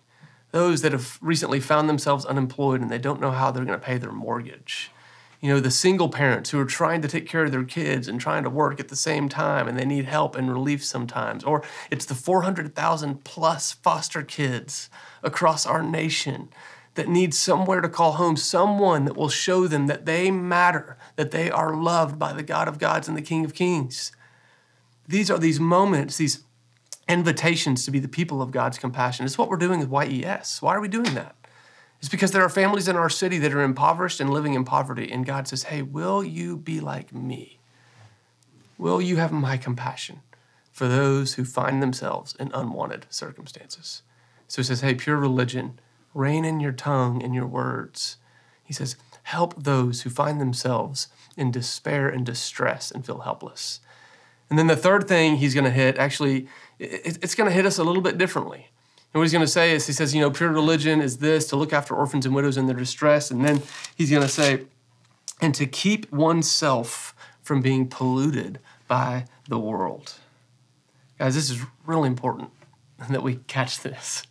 those 0.52 0.82
that 0.82 0.92
have 0.92 1.18
recently 1.20 1.58
found 1.58 1.88
themselves 1.88 2.24
unemployed 2.24 2.80
and 2.80 2.92
they 2.92 2.98
don't 2.98 3.20
know 3.20 3.32
how 3.32 3.50
they're 3.50 3.64
going 3.64 3.76
to 3.76 3.84
pay 3.84 3.98
their 3.98 4.12
mortgage 4.12 4.92
you 5.40 5.52
know, 5.52 5.60
the 5.60 5.70
single 5.70 6.08
parents 6.08 6.50
who 6.50 6.60
are 6.60 6.64
trying 6.64 7.02
to 7.02 7.08
take 7.08 7.28
care 7.28 7.44
of 7.44 7.52
their 7.52 7.64
kids 7.64 8.08
and 8.08 8.20
trying 8.20 8.42
to 8.42 8.50
work 8.50 8.80
at 8.80 8.88
the 8.88 8.96
same 8.96 9.28
time 9.28 9.68
and 9.68 9.78
they 9.78 9.84
need 9.84 10.06
help 10.06 10.34
and 10.34 10.50
relief 10.50 10.84
sometimes. 10.84 11.44
Or 11.44 11.62
it's 11.90 12.06
the 12.06 12.14
400,000 12.14 13.24
plus 13.24 13.72
foster 13.72 14.22
kids 14.22 14.88
across 15.22 15.66
our 15.66 15.82
nation 15.82 16.48
that 16.94 17.08
need 17.08 17.34
somewhere 17.34 17.80
to 17.80 17.88
call 17.88 18.12
home, 18.12 18.36
someone 18.36 19.04
that 19.04 19.16
will 19.16 19.28
show 19.28 19.66
them 19.66 19.86
that 19.86 20.06
they 20.06 20.30
matter, 20.30 20.96
that 21.16 21.30
they 21.30 21.50
are 21.50 21.74
loved 21.74 22.18
by 22.18 22.32
the 22.32 22.42
God 22.42 22.68
of 22.68 22.78
gods 22.78 23.06
and 23.06 23.16
the 23.16 23.22
King 23.22 23.44
of 23.44 23.54
kings. 23.54 24.12
These 25.06 25.30
are 25.30 25.38
these 25.38 25.60
moments, 25.60 26.16
these 26.16 26.42
invitations 27.08 27.84
to 27.84 27.90
be 27.90 27.98
the 27.98 28.08
people 28.08 28.42
of 28.42 28.50
God's 28.50 28.78
compassion. 28.78 29.24
It's 29.24 29.38
what 29.38 29.48
we're 29.48 29.56
doing 29.56 29.86
with 29.86 30.10
YES. 30.10 30.60
Why 30.60 30.74
are 30.74 30.80
we 30.80 30.88
doing 30.88 31.14
that? 31.14 31.35
It's 32.06 32.10
because 32.12 32.30
there 32.30 32.44
are 32.44 32.48
families 32.48 32.86
in 32.86 32.94
our 32.94 33.10
city 33.10 33.36
that 33.38 33.52
are 33.52 33.62
impoverished 33.62 34.20
and 34.20 34.30
living 34.30 34.54
in 34.54 34.64
poverty. 34.64 35.10
And 35.10 35.26
God 35.26 35.48
says, 35.48 35.64
Hey, 35.64 35.82
will 35.82 36.22
you 36.22 36.56
be 36.56 36.78
like 36.78 37.12
me? 37.12 37.58
Will 38.78 39.02
you 39.02 39.16
have 39.16 39.32
my 39.32 39.56
compassion 39.56 40.20
for 40.70 40.86
those 40.86 41.34
who 41.34 41.44
find 41.44 41.82
themselves 41.82 42.36
in 42.38 42.52
unwanted 42.54 43.06
circumstances? 43.10 44.02
So 44.46 44.62
he 44.62 44.66
says, 44.66 44.82
Hey, 44.82 44.94
pure 44.94 45.16
religion, 45.16 45.80
rein 46.14 46.44
in 46.44 46.60
your 46.60 46.70
tongue 46.70 47.24
and 47.24 47.34
your 47.34 47.48
words. 47.48 48.18
He 48.62 48.72
says, 48.72 48.94
Help 49.24 49.64
those 49.64 50.02
who 50.02 50.10
find 50.10 50.40
themselves 50.40 51.08
in 51.36 51.50
despair 51.50 52.08
and 52.08 52.24
distress 52.24 52.92
and 52.92 53.04
feel 53.04 53.22
helpless. 53.22 53.80
And 54.48 54.56
then 54.56 54.68
the 54.68 54.76
third 54.76 55.08
thing 55.08 55.38
he's 55.38 55.54
going 55.54 55.64
to 55.64 55.70
hit, 55.70 55.98
actually, 55.98 56.46
it's 56.78 57.34
going 57.34 57.50
to 57.50 57.56
hit 57.56 57.66
us 57.66 57.78
a 57.78 57.84
little 57.84 58.00
bit 58.00 58.16
differently. 58.16 58.68
And 59.16 59.20
what 59.20 59.24
he's 59.24 59.32
going 59.32 59.46
to 59.46 59.50
say 59.50 59.72
is, 59.72 59.86
he 59.86 59.94
says, 59.94 60.14
you 60.14 60.20
know, 60.20 60.30
pure 60.30 60.50
religion 60.50 61.00
is 61.00 61.16
this 61.16 61.46
to 61.48 61.56
look 61.56 61.72
after 61.72 61.94
orphans 61.94 62.26
and 62.26 62.34
widows 62.34 62.58
in 62.58 62.66
their 62.66 62.76
distress. 62.76 63.30
And 63.30 63.42
then 63.42 63.62
he's 63.96 64.10
going 64.10 64.20
to 64.20 64.28
say, 64.28 64.66
and 65.40 65.54
to 65.54 65.64
keep 65.64 66.12
oneself 66.12 67.14
from 67.42 67.62
being 67.62 67.88
polluted 67.88 68.58
by 68.88 69.24
the 69.48 69.58
world. 69.58 70.12
Guys, 71.18 71.34
this 71.34 71.48
is 71.48 71.62
really 71.86 72.08
important 72.08 72.50
that 73.10 73.22
we 73.22 73.36
catch 73.46 73.80
this. 73.80 74.24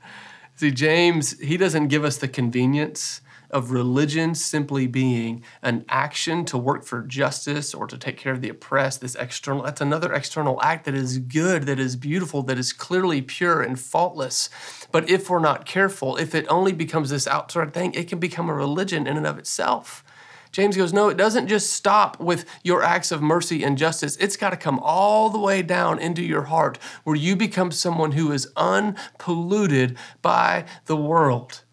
See, 0.55 0.69
James, 0.69 1.39
he 1.39 1.57
doesn't 1.57 1.87
give 1.87 2.05
us 2.05 2.17
the 2.17 2.27
convenience 2.27 3.21
of 3.49 3.71
religion 3.71 4.35
simply 4.35 4.87
being 4.87 5.43
an 5.61 5.85
action 5.89 6.45
to 6.45 6.57
work 6.57 6.83
for 6.83 7.01
justice 7.01 7.73
or 7.73 7.87
to 7.87 7.97
take 7.97 8.17
care 8.17 8.33
of 8.33 8.41
the 8.41 8.49
oppressed, 8.49 9.01
this 9.01 9.15
external, 9.15 9.63
that's 9.63 9.81
another 9.81 10.13
external 10.13 10.61
act 10.61 10.85
that 10.85 10.95
is 10.95 11.19
good, 11.19 11.63
that 11.63 11.79
is 11.79 11.95
beautiful, 11.95 12.43
that 12.43 12.57
is 12.57 12.73
clearly 12.73 13.21
pure 13.21 13.61
and 13.61 13.79
faultless. 13.79 14.49
But 14.91 15.09
if 15.09 15.29
we're 15.29 15.39
not 15.39 15.65
careful, 15.65 16.17
if 16.17 16.33
it 16.35 16.45
only 16.49 16.73
becomes 16.73 17.09
this 17.09 17.27
outside 17.27 17.73
thing, 17.73 17.93
it 17.93 18.07
can 18.07 18.19
become 18.19 18.49
a 18.49 18.53
religion 18.53 19.07
in 19.07 19.17
and 19.17 19.27
of 19.27 19.37
itself. 19.37 20.03
James 20.55 20.77
goes, 20.77 20.93
No, 20.93 21.09
it 21.09 21.17
doesn't 21.17 21.49
just 21.49 21.73
stop 21.73 22.17
with 22.17 22.45
your 22.63 22.81
acts 22.81 23.11
of 23.11 23.21
mercy 23.21 23.61
and 23.61 23.77
justice. 23.77 24.15
It's 24.15 24.37
got 24.37 24.51
to 24.51 24.55
come 24.55 24.79
all 24.79 25.29
the 25.29 25.37
way 25.37 25.61
down 25.61 25.99
into 25.99 26.23
your 26.23 26.43
heart 26.43 26.79
where 27.03 27.17
you 27.17 27.35
become 27.35 27.71
someone 27.71 28.13
who 28.13 28.31
is 28.31 28.47
unpolluted 28.55 29.97
by 30.21 30.63
the 30.85 30.95
world 30.95 31.64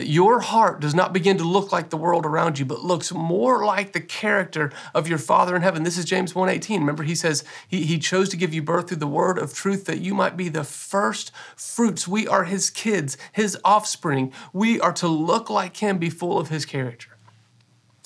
that 0.00 0.08
your 0.08 0.40
heart 0.40 0.80
does 0.80 0.94
not 0.94 1.12
begin 1.12 1.36
to 1.36 1.44
look 1.44 1.72
like 1.72 1.90
the 1.90 1.96
world 1.98 2.24
around 2.24 2.58
you 2.58 2.64
but 2.64 2.82
looks 2.82 3.12
more 3.12 3.66
like 3.66 3.92
the 3.92 4.00
character 4.00 4.72
of 4.94 5.06
your 5.06 5.18
father 5.18 5.54
in 5.54 5.60
heaven. 5.60 5.82
This 5.82 5.98
is 5.98 6.06
james 6.06 6.32
1.18 6.32 6.78
remember 6.78 7.02
he 7.02 7.14
says 7.14 7.44
he, 7.68 7.84
he 7.84 7.98
chose 7.98 8.30
to 8.30 8.38
give 8.38 8.54
you 8.54 8.62
birth 8.62 8.88
through 8.88 8.96
the 8.96 9.06
word 9.06 9.36
of 9.36 9.52
truth 9.52 9.84
that 9.84 10.00
you 10.00 10.14
might 10.14 10.38
be 10.38 10.48
the 10.48 10.64
first 10.64 11.32
fruits. 11.54 12.08
We 12.08 12.26
are 12.26 12.44
his 12.44 12.70
kids 12.70 13.18
his 13.30 13.58
offspring. 13.62 14.32
We 14.54 14.80
are 14.80 14.94
to 14.94 15.06
look 15.06 15.50
like 15.50 15.76
him 15.76 15.98
be 15.98 16.08
full 16.08 16.38
of 16.38 16.48
his 16.48 16.64
character. 16.64 17.10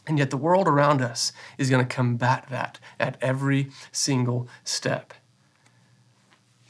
And 0.05 0.19
yet 0.19 0.31
the 0.31 0.37
world 0.37 0.67
around 0.67 1.01
us 1.01 1.33
is 1.59 1.71
going 1.71 1.87
to 1.87 1.95
combat 1.95 2.47
that 2.51 2.81
at 2.99 3.17
every 3.21 3.71
single 3.93 4.49
step 4.65 5.15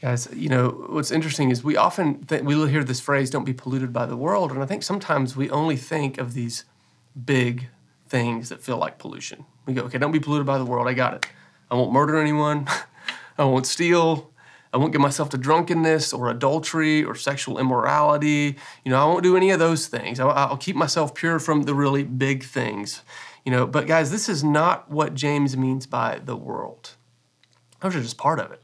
Guys, 0.04 0.28
you 0.34 0.50
know, 0.50 0.68
what's 0.90 1.10
interesting 1.10 1.50
is 1.50 1.64
we 1.64 1.78
often 1.78 2.26
th- 2.26 2.42
we 2.42 2.54
will 2.54 2.66
hear 2.66 2.84
this 2.84 3.00
phrase, 3.00 3.30
don't 3.30 3.46
be 3.46 3.54
polluted 3.54 3.90
by 3.90 4.04
the 4.04 4.18
world. 4.18 4.52
And 4.52 4.62
I 4.62 4.66
think 4.66 4.82
sometimes 4.82 5.34
we 5.34 5.48
only 5.48 5.78
think 5.78 6.18
of 6.18 6.34
these 6.34 6.66
big 7.24 7.68
things 8.06 8.50
that 8.50 8.60
feel 8.60 8.76
like 8.76 8.98
pollution. 8.98 9.46
We 9.64 9.72
go, 9.72 9.84
okay, 9.84 9.96
don't 9.96 10.12
be 10.12 10.20
polluted 10.20 10.46
by 10.46 10.58
the 10.58 10.64
world. 10.66 10.88
I 10.88 10.92
got 10.92 11.14
it. 11.14 11.26
I 11.70 11.74
won't 11.74 11.90
murder 11.90 12.18
anyone. 12.18 12.68
I 13.38 13.44
won't 13.44 13.66
steal. 13.66 14.30
I 14.74 14.76
won't 14.76 14.92
get 14.92 15.00
myself 15.00 15.30
to 15.30 15.38
drunkenness 15.38 16.12
or 16.12 16.28
adultery 16.28 17.02
or 17.02 17.14
sexual 17.14 17.58
immorality. 17.58 18.58
You 18.84 18.90
know, 18.90 19.00
I 19.00 19.06
won't 19.06 19.22
do 19.22 19.38
any 19.38 19.52
of 19.52 19.58
those 19.58 19.86
things. 19.86 20.20
I'll, 20.20 20.32
I'll 20.32 20.58
keep 20.58 20.76
myself 20.76 21.14
pure 21.14 21.38
from 21.38 21.62
the 21.62 21.74
really 21.74 22.04
big 22.04 22.44
things. 22.44 23.00
You 23.46 23.52
know, 23.52 23.66
but 23.66 23.86
guys, 23.86 24.10
this 24.10 24.28
is 24.28 24.44
not 24.44 24.90
what 24.90 25.14
James 25.14 25.56
means 25.56 25.86
by 25.86 26.20
the 26.22 26.36
world. 26.36 26.90
Those 27.80 27.96
are 27.96 28.02
just 28.02 28.18
part 28.18 28.38
of 28.38 28.52
it. 28.52 28.60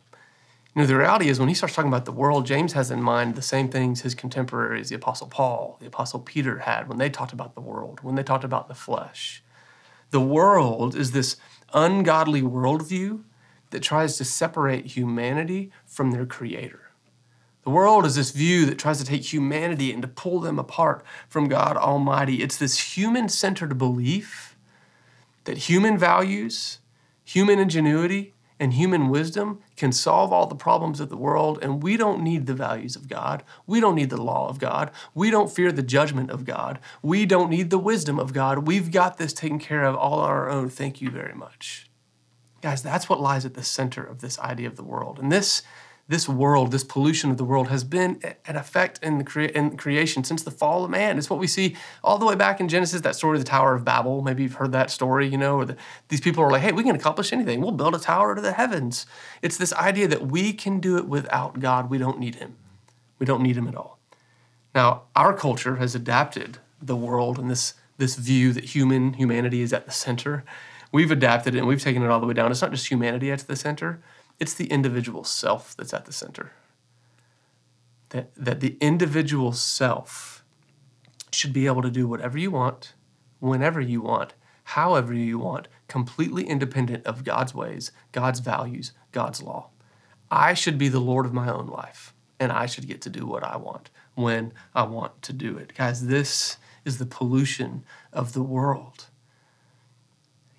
You 0.74 0.82
know, 0.82 0.86
the 0.86 0.96
reality 0.96 1.28
is 1.28 1.40
when 1.40 1.48
he 1.48 1.54
starts 1.54 1.74
talking 1.74 1.90
about 1.90 2.04
the 2.04 2.12
world, 2.12 2.46
James 2.46 2.74
has 2.74 2.92
in 2.92 3.02
mind 3.02 3.34
the 3.34 3.42
same 3.42 3.68
things 3.68 4.02
his 4.02 4.14
contemporaries, 4.14 4.88
the 4.88 4.94
Apostle 4.94 5.26
Paul, 5.26 5.76
the 5.80 5.86
Apostle 5.86 6.20
Peter 6.20 6.60
had 6.60 6.88
when 6.88 6.98
they 6.98 7.10
talked 7.10 7.32
about 7.32 7.56
the 7.56 7.60
world, 7.60 8.00
when 8.02 8.14
they 8.14 8.22
talked 8.22 8.44
about 8.44 8.68
the 8.68 8.74
flesh. 8.74 9.42
The 10.10 10.20
world 10.20 10.94
is 10.94 11.10
this 11.10 11.36
ungodly 11.72 12.40
worldview 12.42 13.24
that 13.70 13.82
tries 13.82 14.16
to 14.18 14.24
separate 14.24 14.86
humanity 14.86 15.72
from 15.86 16.12
their 16.12 16.26
creator. 16.26 16.90
The 17.62 17.70
world 17.70 18.06
is 18.06 18.14
this 18.14 18.30
view 18.30 18.64
that 18.66 18.78
tries 18.78 18.98
to 18.98 19.04
take 19.04 19.32
humanity 19.32 19.92
and 19.92 20.02
to 20.02 20.08
pull 20.08 20.40
them 20.40 20.58
apart 20.58 21.04
from 21.28 21.48
God 21.48 21.76
Almighty. 21.76 22.42
It's 22.42 22.56
this 22.56 22.96
human 22.96 23.28
centered 23.28 23.76
belief 23.76 24.56
that 25.44 25.58
human 25.58 25.98
values, 25.98 26.78
human 27.24 27.58
ingenuity, 27.58 28.34
and 28.60 28.74
human 28.74 29.08
wisdom 29.08 29.58
can 29.74 29.90
solve 29.90 30.32
all 30.32 30.46
the 30.46 30.54
problems 30.54 31.00
of 31.00 31.08
the 31.08 31.16
world, 31.16 31.58
and 31.62 31.82
we 31.82 31.96
don't 31.96 32.22
need 32.22 32.46
the 32.46 32.54
values 32.54 32.94
of 32.94 33.08
God. 33.08 33.42
We 33.66 33.80
don't 33.80 33.94
need 33.94 34.10
the 34.10 34.22
law 34.22 34.48
of 34.48 34.58
God. 34.58 34.90
We 35.14 35.30
don't 35.30 35.50
fear 35.50 35.72
the 35.72 35.82
judgment 35.82 36.30
of 36.30 36.44
God. 36.44 36.78
We 37.02 37.24
don't 37.24 37.48
need 37.48 37.70
the 37.70 37.78
wisdom 37.78 38.20
of 38.20 38.34
God. 38.34 38.66
We've 38.66 38.92
got 38.92 39.16
this 39.16 39.32
taken 39.32 39.58
care 39.58 39.84
of 39.84 39.96
all 39.96 40.20
on 40.20 40.28
our 40.28 40.50
own. 40.50 40.68
Thank 40.68 41.00
you 41.00 41.10
very 41.10 41.34
much. 41.34 41.90
Guys, 42.60 42.82
that's 42.82 43.08
what 43.08 43.22
lies 43.22 43.46
at 43.46 43.54
the 43.54 43.64
center 43.64 44.04
of 44.04 44.20
this 44.20 44.38
idea 44.38 44.68
of 44.68 44.76
the 44.76 44.84
world. 44.84 45.18
And 45.18 45.32
this, 45.32 45.62
this 46.10 46.28
world, 46.28 46.72
this 46.72 46.82
pollution 46.82 47.30
of 47.30 47.36
the 47.36 47.44
world, 47.44 47.68
has 47.68 47.84
been 47.84 48.20
an 48.44 48.56
effect 48.56 48.98
in 49.00 49.18
the 49.18 49.24
crea- 49.24 49.52
in 49.54 49.76
creation 49.76 50.24
since 50.24 50.42
the 50.42 50.50
fall 50.50 50.84
of 50.84 50.90
man. 50.90 51.16
It's 51.16 51.30
what 51.30 51.38
we 51.38 51.46
see 51.46 51.76
all 52.02 52.18
the 52.18 52.26
way 52.26 52.34
back 52.34 52.58
in 52.58 52.68
Genesis, 52.68 53.00
that 53.02 53.14
story 53.14 53.38
of 53.38 53.44
the 53.44 53.48
Tower 53.48 53.76
of 53.76 53.84
Babel. 53.84 54.20
Maybe 54.20 54.42
you've 54.42 54.54
heard 54.54 54.72
that 54.72 54.90
story, 54.90 55.28
you 55.28 55.38
know, 55.38 55.64
the, 55.64 55.76
these 56.08 56.20
people 56.20 56.42
are 56.42 56.50
like, 56.50 56.62
hey, 56.62 56.72
we 56.72 56.82
can 56.82 56.96
accomplish 56.96 57.32
anything. 57.32 57.60
We'll 57.60 57.70
build 57.70 57.94
a 57.94 58.00
tower 58.00 58.34
to 58.34 58.40
the 58.40 58.54
heavens. 58.54 59.06
It's 59.40 59.56
this 59.56 59.72
idea 59.74 60.08
that 60.08 60.26
we 60.26 60.52
can 60.52 60.80
do 60.80 60.98
it 60.98 61.06
without 61.06 61.60
God. 61.60 61.88
We 61.88 61.98
don't 61.98 62.18
need 62.18 62.34
Him. 62.34 62.56
We 63.20 63.24
don't 63.24 63.40
need 63.40 63.56
Him 63.56 63.68
at 63.68 63.76
all. 63.76 64.00
Now, 64.74 65.02
our 65.14 65.32
culture 65.32 65.76
has 65.76 65.94
adapted 65.94 66.58
the 66.82 66.96
world 66.96 67.38
and 67.38 67.48
this, 67.48 67.74
this 67.98 68.16
view 68.16 68.52
that 68.54 68.64
human 68.64 69.12
humanity 69.12 69.62
is 69.62 69.72
at 69.72 69.86
the 69.86 69.92
center. 69.92 70.42
We've 70.90 71.12
adapted 71.12 71.54
it 71.54 71.58
and 71.58 71.68
we've 71.68 71.80
taken 71.80 72.02
it 72.02 72.10
all 72.10 72.18
the 72.18 72.26
way 72.26 72.34
down. 72.34 72.50
It's 72.50 72.62
not 72.62 72.72
just 72.72 72.88
humanity 72.88 73.30
at 73.30 73.46
the 73.46 73.54
center 73.54 74.02
it's 74.40 74.54
the 74.54 74.66
individual 74.66 75.22
self 75.22 75.76
that's 75.76 75.94
at 75.94 76.06
the 76.06 76.12
center. 76.12 76.52
That, 78.08 78.34
that 78.34 78.60
the 78.60 78.76
individual 78.80 79.52
self 79.52 80.42
should 81.30 81.52
be 81.52 81.66
able 81.66 81.82
to 81.82 81.90
do 81.90 82.08
whatever 82.08 82.38
you 82.38 82.50
want, 82.50 82.94
whenever 83.38 83.80
you 83.80 84.00
want, 84.00 84.34
however 84.64 85.14
you 85.14 85.38
want, 85.38 85.68
completely 85.86 86.44
independent 86.44 87.06
of 87.06 87.22
God's 87.22 87.54
ways, 87.54 87.92
God's 88.10 88.40
values, 88.40 88.92
God's 89.12 89.42
law. 89.42 89.68
I 90.30 90.54
should 90.54 90.78
be 90.78 90.88
the 90.88 91.00
Lord 91.00 91.26
of 91.26 91.32
my 91.32 91.52
own 91.52 91.66
life, 91.66 92.14
and 92.40 92.50
I 92.50 92.66
should 92.66 92.88
get 92.88 93.00
to 93.02 93.10
do 93.10 93.26
what 93.26 93.44
I 93.44 93.56
want 93.56 93.90
when 94.14 94.52
I 94.74 94.84
want 94.84 95.22
to 95.22 95.32
do 95.32 95.56
it. 95.56 95.74
Guys, 95.74 96.06
this 96.06 96.56
is 96.84 96.98
the 96.98 97.06
pollution 97.06 97.84
of 98.12 98.32
the 98.32 98.42
world 98.42 99.06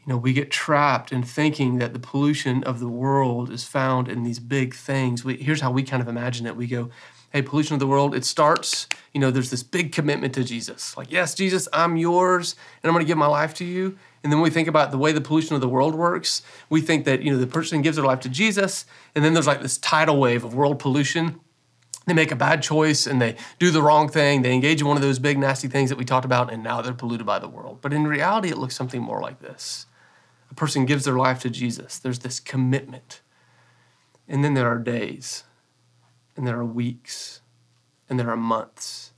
you 0.06 0.12
know, 0.12 0.18
we 0.18 0.34
get 0.34 0.50
trapped 0.50 1.12
in 1.12 1.22
thinking 1.22 1.78
that 1.78 1.94
the 1.94 2.00
pollution 2.00 2.64
of 2.64 2.80
the 2.80 2.88
world 2.88 3.52
is 3.52 3.64
found 3.64 4.08
in 4.08 4.24
these 4.24 4.40
big 4.40 4.74
things. 4.74 5.24
We, 5.24 5.38
here's 5.38 5.62
how 5.62 5.70
we 5.70 5.84
kind 5.84 6.02
of 6.02 6.08
imagine 6.08 6.48
it. 6.48 6.56
We 6.56 6.66
go, 6.66 6.90
hey, 7.32 7.44
pollution 7.44 7.76
of 7.76 7.80
the 7.80 7.88
world, 7.88 8.16
it 8.16 8.26
starts, 8.26 8.88
you 9.14 9.22
know, 9.22 9.30
there's 9.30 9.52
this 9.52 9.62
big 9.62 9.92
commitment 9.92 10.34
to 10.34 10.44
Jesus. 10.44 10.98
Like, 10.98 11.12
yes, 11.12 11.36
Jesus, 11.36 11.68
I'm 11.72 11.98
yours, 11.98 12.56
and 12.82 12.90
I'm 12.90 12.94
going 12.94 13.06
to 13.06 13.08
give 13.08 13.18
my 13.18 13.28
life 13.28 13.54
to 13.56 13.66
you. 13.66 13.98
And 14.24 14.34
then 14.34 14.42
we 14.42 14.50
think 14.50 14.68
about 14.68 14.92
the 14.92 14.98
way 14.98 15.12
the 15.12 15.22
pollution 15.22 15.56
of 15.56 15.62
the 15.62 15.70
world 15.70 15.94
works. 15.94 16.42
We 16.70 16.82
think 16.82 17.06
that, 17.06 17.22
you 17.22 17.32
know, 17.32 17.38
the 17.38 17.48
person 17.48 17.82
gives 17.82 17.96
their 17.96 18.06
life 18.06 18.20
to 18.22 18.30
Jesus, 18.30 18.86
and 19.16 19.24
then 19.24 19.34
there's 19.34 19.48
like 19.48 19.62
this 19.62 19.78
tidal 19.78 20.20
wave 20.20 20.44
of 20.44 20.56
world 20.56 20.80
pollution. 20.80 21.40
They 22.08 22.14
make 22.14 22.32
a 22.32 22.36
bad 22.36 22.64
choice 22.64 23.06
and 23.06 23.22
they 23.22 23.36
do 23.60 23.70
the 23.70 23.84
wrong 23.84 24.10
thing. 24.10 24.42
They 24.42 24.54
engage 24.54 24.82
in 24.82 24.88
one 24.88 24.98
of 24.98 25.04
those 25.04 25.20
big, 25.20 25.38
nasty 25.38 25.68
things 25.68 25.90
that 25.92 26.00
we 26.00 26.04
talked 26.04 26.26
about, 26.26 26.52
and 26.52 26.64
now 26.64 26.82
they're 26.82 26.94
polluted 26.94 27.28
by 27.28 27.38
the 27.38 27.48
world. 27.48 27.78
But 27.82 27.94
in 27.94 28.08
reality, 28.08 28.50
it 28.50 28.58
looks 28.58 28.76
something 28.76 29.02
more 29.02 29.22
like 29.22 29.40
this 29.40 29.86
a 30.52 30.54
person 30.54 30.86
gives 30.86 31.06
their 31.06 31.16
life 31.18 31.40
to 31.40 31.50
Jesus, 31.50 31.98
there's 31.98 32.20
this 32.20 32.40
commitment. 32.40 33.22
And 34.28 34.44
then 34.44 34.54
there 34.54 34.68
are 34.68 34.78
days, 34.78 35.46
and 36.36 36.46
there 36.46 36.60
are 36.60 36.66
weeks, 36.66 37.42
and 38.10 38.20
there 38.20 38.30
are 38.30 38.38
months, 38.38 39.14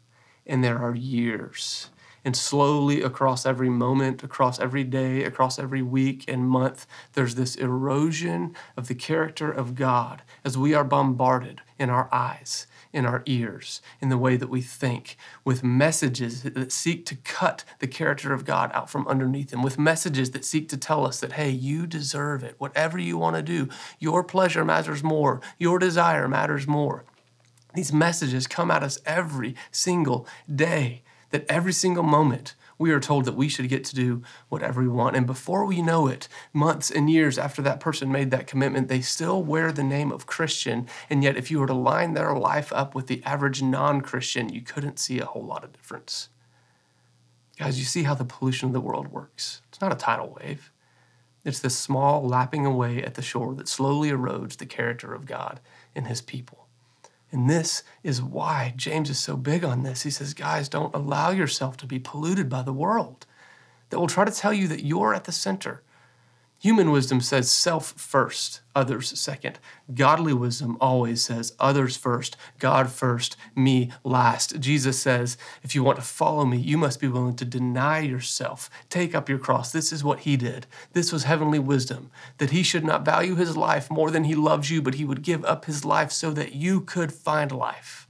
and 0.45 0.63
there 0.63 0.77
are 0.77 0.95
years. 0.95 1.89
And 2.23 2.37
slowly 2.37 3.01
across 3.01 3.45
every 3.45 3.69
moment, 3.69 4.23
across 4.23 4.59
every 4.59 4.85
day, 4.85 5.23
across 5.23 5.59
every 5.59 5.81
week 5.81 6.23
and 6.27 6.47
month, 6.47 6.87
there's 7.13 7.35
this 7.35 7.55
erosion 7.55 8.55
of 8.77 8.87
the 8.87 8.95
character 8.95 9.51
of 9.51 9.75
God 9.75 10.21
as 10.45 10.57
we 10.57 10.73
are 10.73 10.85
bombarded 10.85 11.61
in 11.77 11.89
our 11.89 12.07
eyes 12.13 12.65
in 12.93 13.05
our 13.05 13.23
ears, 13.25 13.81
in 13.99 14.09
the 14.09 14.17
way 14.17 14.37
that 14.37 14.49
we 14.49 14.61
think, 14.61 15.17
with 15.43 15.63
messages 15.63 16.43
that 16.43 16.71
seek 16.71 17.05
to 17.07 17.15
cut 17.15 17.65
the 17.79 17.87
character 17.87 18.31
of 18.31 18.45
God 18.45 18.71
out 18.73 18.89
from 18.89 19.07
underneath 19.07 19.51
Him, 19.51 19.63
with 19.63 19.79
messages 19.79 20.31
that 20.31 20.45
seek 20.45 20.69
to 20.69 20.77
tell 20.77 21.05
us 21.05 21.19
that, 21.19 21.33
hey, 21.33 21.49
you 21.49 21.87
deserve 21.87 22.43
it. 22.43 22.55
Whatever 22.59 22.99
you 22.99 23.17
want 23.17 23.35
to 23.35 23.41
do, 23.41 23.67
your 23.99 24.23
pleasure 24.23 24.63
matters 24.63 25.03
more, 25.03 25.41
your 25.57 25.79
desire 25.79 26.27
matters 26.27 26.67
more. 26.67 27.03
These 27.73 27.91
messages 27.91 28.45
come 28.45 28.69
at 28.69 28.83
us 28.83 28.99
every 29.05 29.55
single 29.71 30.27
day, 30.53 31.01
that 31.31 31.45
every 31.49 31.73
single 31.73 32.03
moment 32.03 32.53
we 32.77 32.91
are 32.91 32.99
told 32.99 33.25
that 33.25 33.35
we 33.35 33.49
should 33.49 33.69
get 33.69 33.83
to 33.85 33.95
do 33.95 34.21
whatever 34.49 34.81
we 34.81 34.87
want. 34.87 35.15
And 35.15 35.25
before 35.25 35.65
we 35.65 35.81
know 35.81 36.07
it, 36.07 36.27
months 36.51 36.91
and 36.91 37.09
years 37.09 37.37
after 37.37 37.61
that 37.61 37.79
person 37.79 38.11
made 38.11 38.31
that 38.31 38.47
commitment, 38.47 38.87
they 38.87 39.01
still 39.01 39.43
wear 39.43 39.71
the 39.71 39.83
name 39.83 40.11
of 40.11 40.25
Christian. 40.25 40.87
And 41.09 41.23
yet, 41.23 41.37
if 41.37 41.51
you 41.51 41.59
were 41.59 41.67
to 41.67 41.73
line 41.73 42.13
their 42.13 42.33
life 42.33 42.71
up 42.73 42.95
with 42.95 43.07
the 43.07 43.23
average 43.23 43.61
non 43.61 44.01
Christian, 44.01 44.49
you 44.49 44.61
couldn't 44.61 44.99
see 44.99 45.19
a 45.19 45.25
whole 45.25 45.45
lot 45.45 45.63
of 45.63 45.73
difference. 45.73 46.29
Guys, 47.57 47.77
you 47.77 47.85
see 47.85 48.03
how 48.03 48.15
the 48.15 48.25
pollution 48.25 48.67
of 48.67 48.73
the 48.73 48.81
world 48.81 49.09
works. 49.09 49.61
It's 49.69 49.79
not 49.79 49.93
a 49.93 49.95
tidal 49.95 50.37
wave. 50.41 50.71
It's 51.45 51.59
this 51.59 51.77
small 51.77 52.25
lapping 52.25 52.65
away 52.65 53.03
at 53.03 53.15
the 53.15 53.21
shore 53.21 53.53
that 53.55 53.67
slowly 53.67 54.09
erodes 54.09 54.57
the 54.57 54.65
character 54.65 55.13
of 55.13 55.25
God 55.25 55.59
and 55.93 56.07
his 56.07 56.21
people. 56.21 56.62
And 57.33 57.49
this 57.49 57.81
is 58.03 58.21
why 58.21 58.75
James 58.77 59.09
is 59.09 59.17
so 59.17 59.35
big 59.35 59.65
on 59.65 59.81
this. 59.81 60.03
He 60.03 60.11
says, 60.11 60.35
guys, 60.35 60.69
don't 60.69 60.93
allow 60.93 61.31
yourself 61.31 61.77
to 61.77 61.87
be 61.87 61.97
polluted 61.97 62.47
by 62.47 62.61
the 62.61 62.71
world 62.71 63.25
that 63.89 63.99
will 63.99 64.07
try 64.07 64.23
to 64.23 64.31
tell 64.31 64.53
you 64.53 64.67
that 64.67 64.85
you're 64.85 65.15
at 65.15 65.23
the 65.23 65.31
center 65.31 65.81
Human 66.63 66.91
wisdom 66.91 67.19
says 67.19 67.51
self 67.51 67.91
first, 67.97 68.61
others 68.73 69.19
second. 69.19 69.59
Godly 69.93 70.31
wisdom 70.31 70.77
always 70.79 71.21
says 71.21 71.57
others 71.59 71.97
first, 71.97 72.37
God 72.57 72.89
first, 72.89 73.35
me 73.53 73.91
last. 74.05 74.61
Jesus 74.61 74.97
says, 74.97 75.37
if 75.61 75.75
you 75.75 75.83
want 75.83 75.97
to 75.97 76.05
follow 76.05 76.45
me, 76.45 76.55
you 76.55 76.77
must 76.77 77.01
be 77.01 77.09
willing 77.09 77.35
to 77.35 77.43
deny 77.43 77.99
yourself, 77.99 78.69
take 78.87 79.13
up 79.13 79.27
your 79.27 79.39
cross. 79.39 79.73
This 79.73 79.91
is 79.91 80.05
what 80.05 80.21
he 80.21 80.37
did. 80.37 80.65
This 80.93 81.11
was 81.11 81.25
heavenly 81.25 81.59
wisdom, 81.59 82.11
that 82.37 82.51
he 82.51 82.63
should 82.63 82.85
not 82.85 83.03
value 83.03 83.35
his 83.35 83.57
life 83.57 83.91
more 83.91 84.09
than 84.09 84.23
he 84.23 84.33
loves 84.33 84.71
you, 84.71 84.81
but 84.81 84.93
he 84.93 85.03
would 85.03 85.21
give 85.21 85.43
up 85.43 85.65
his 85.65 85.83
life 85.83 86.13
so 86.13 86.31
that 86.31 86.53
you 86.53 86.79
could 86.79 87.11
find 87.11 87.51
life. 87.51 88.07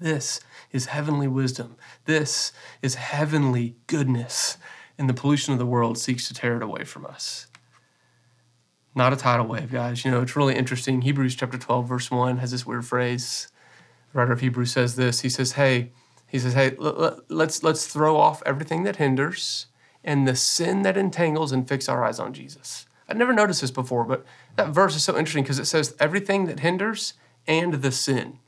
This 0.00 0.38
is 0.70 0.86
heavenly 0.86 1.26
wisdom. 1.26 1.74
This 2.04 2.52
is 2.80 2.94
heavenly 2.94 3.74
goodness. 3.88 4.56
And 4.96 5.08
the 5.08 5.14
pollution 5.14 5.52
of 5.52 5.58
the 5.58 5.66
world 5.66 5.98
seeks 5.98 6.28
to 6.28 6.34
tear 6.34 6.56
it 6.56 6.62
away 6.62 6.84
from 6.84 7.04
us 7.04 7.48
not 8.96 9.12
a 9.12 9.16
tidal 9.16 9.46
wave, 9.46 9.70
guys. 9.70 10.04
You 10.04 10.10
know, 10.10 10.22
it's 10.22 10.36
really 10.36 10.56
interesting. 10.56 11.02
Hebrews 11.02 11.36
chapter 11.36 11.58
12, 11.58 11.86
verse 11.86 12.10
1 12.10 12.38
has 12.38 12.50
this 12.50 12.66
weird 12.66 12.86
phrase. 12.86 13.48
The 14.12 14.18
writer 14.18 14.32
of 14.32 14.40
Hebrews 14.40 14.72
says 14.72 14.96
this. 14.96 15.20
He 15.20 15.28
says, 15.28 15.52
Hey, 15.52 15.92
he 16.26 16.38
says, 16.38 16.54
Hey, 16.54 16.74
let's 17.28 17.62
let's 17.62 17.86
throw 17.86 18.16
off 18.16 18.42
everything 18.46 18.84
that 18.84 18.96
hinders 18.96 19.66
and 20.02 20.26
the 20.26 20.34
sin 20.36 20.82
that 20.82 20.96
entangles 20.96 21.52
and 21.52 21.68
fix 21.68 21.88
our 21.88 22.04
eyes 22.04 22.18
on 22.18 22.32
Jesus. 22.32 22.86
I'd 23.08 23.16
never 23.16 23.32
noticed 23.32 23.60
this 23.60 23.70
before, 23.70 24.04
but 24.04 24.24
that 24.56 24.70
verse 24.70 24.96
is 24.96 25.04
so 25.04 25.16
interesting 25.16 25.44
because 25.44 25.58
it 25.58 25.66
says 25.66 25.94
everything 26.00 26.46
that 26.46 26.60
hinders 26.60 27.14
and 27.46 27.74
the 27.74 27.92
sin. 27.92 28.38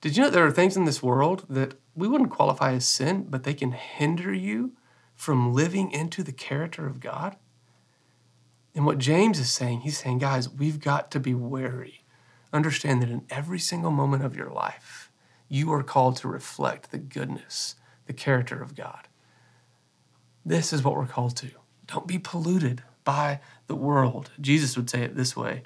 Did 0.00 0.16
you 0.16 0.24
know 0.24 0.30
there 0.30 0.46
are 0.46 0.50
things 0.50 0.76
in 0.76 0.84
this 0.84 1.02
world 1.02 1.44
that 1.48 1.74
we 1.94 2.08
wouldn't 2.08 2.30
qualify 2.30 2.72
as 2.72 2.88
sin, 2.88 3.26
but 3.30 3.44
they 3.44 3.54
can 3.54 3.72
hinder 3.72 4.34
you 4.34 4.72
from 5.14 5.54
living 5.54 5.90
into 5.92 6.22
the 6.22 6.32
character 6.32 6.86
of 6.86 7.00
God? 7.00 7.36
And 8.74 8.86
what 8.86 8.98
James 8.98 9.38
is 9.38 9.50
saying, 9.50 9.80
he's 9.80 9.98
saying, 9.98 10.18
guys, 10.18 10.48
we've 10.48 10.80
got 10.80 11.10
to 11.10 11.20
be 11.20 11.34
wary. 11.34 12.04
Understand 12.52 13.02
that 13.02 13.10
in 13.10 13.26
every 13.30 13.58
single 13.58 13.90
moment 13.90 14.24
of 14.24 14.36
your 14.36 14.50
life, 14.50 15.10
you 15.48 15.72
are 15.72 15.82
called 15.82 16.16
to 16.16 16.28
reflect 16.28 16.90
the 16.90 16.98
goodness, 16.98 17.74
the 18.06 18.12
character 18.12 18.62
of 18.62 18.74
God. 18.74 19.08
This 20.44 20.72
is 20.72 20.82
what 20.82 20.94
we're 20.94 21.06
called 21.06 21.36
to. 21.36 21.50
Don't 21.86 22.06
be 22.06 22.18
polluted 22.18 22.82
by 23.04 23.40
the 23.66 23.74
world. 23.74 24.30
Jesus 24.40 24.76
would 24.76 24.88
say 24.88 25.02
it 25.02 25.16
this 25.16 25.36
way 25.36 25.62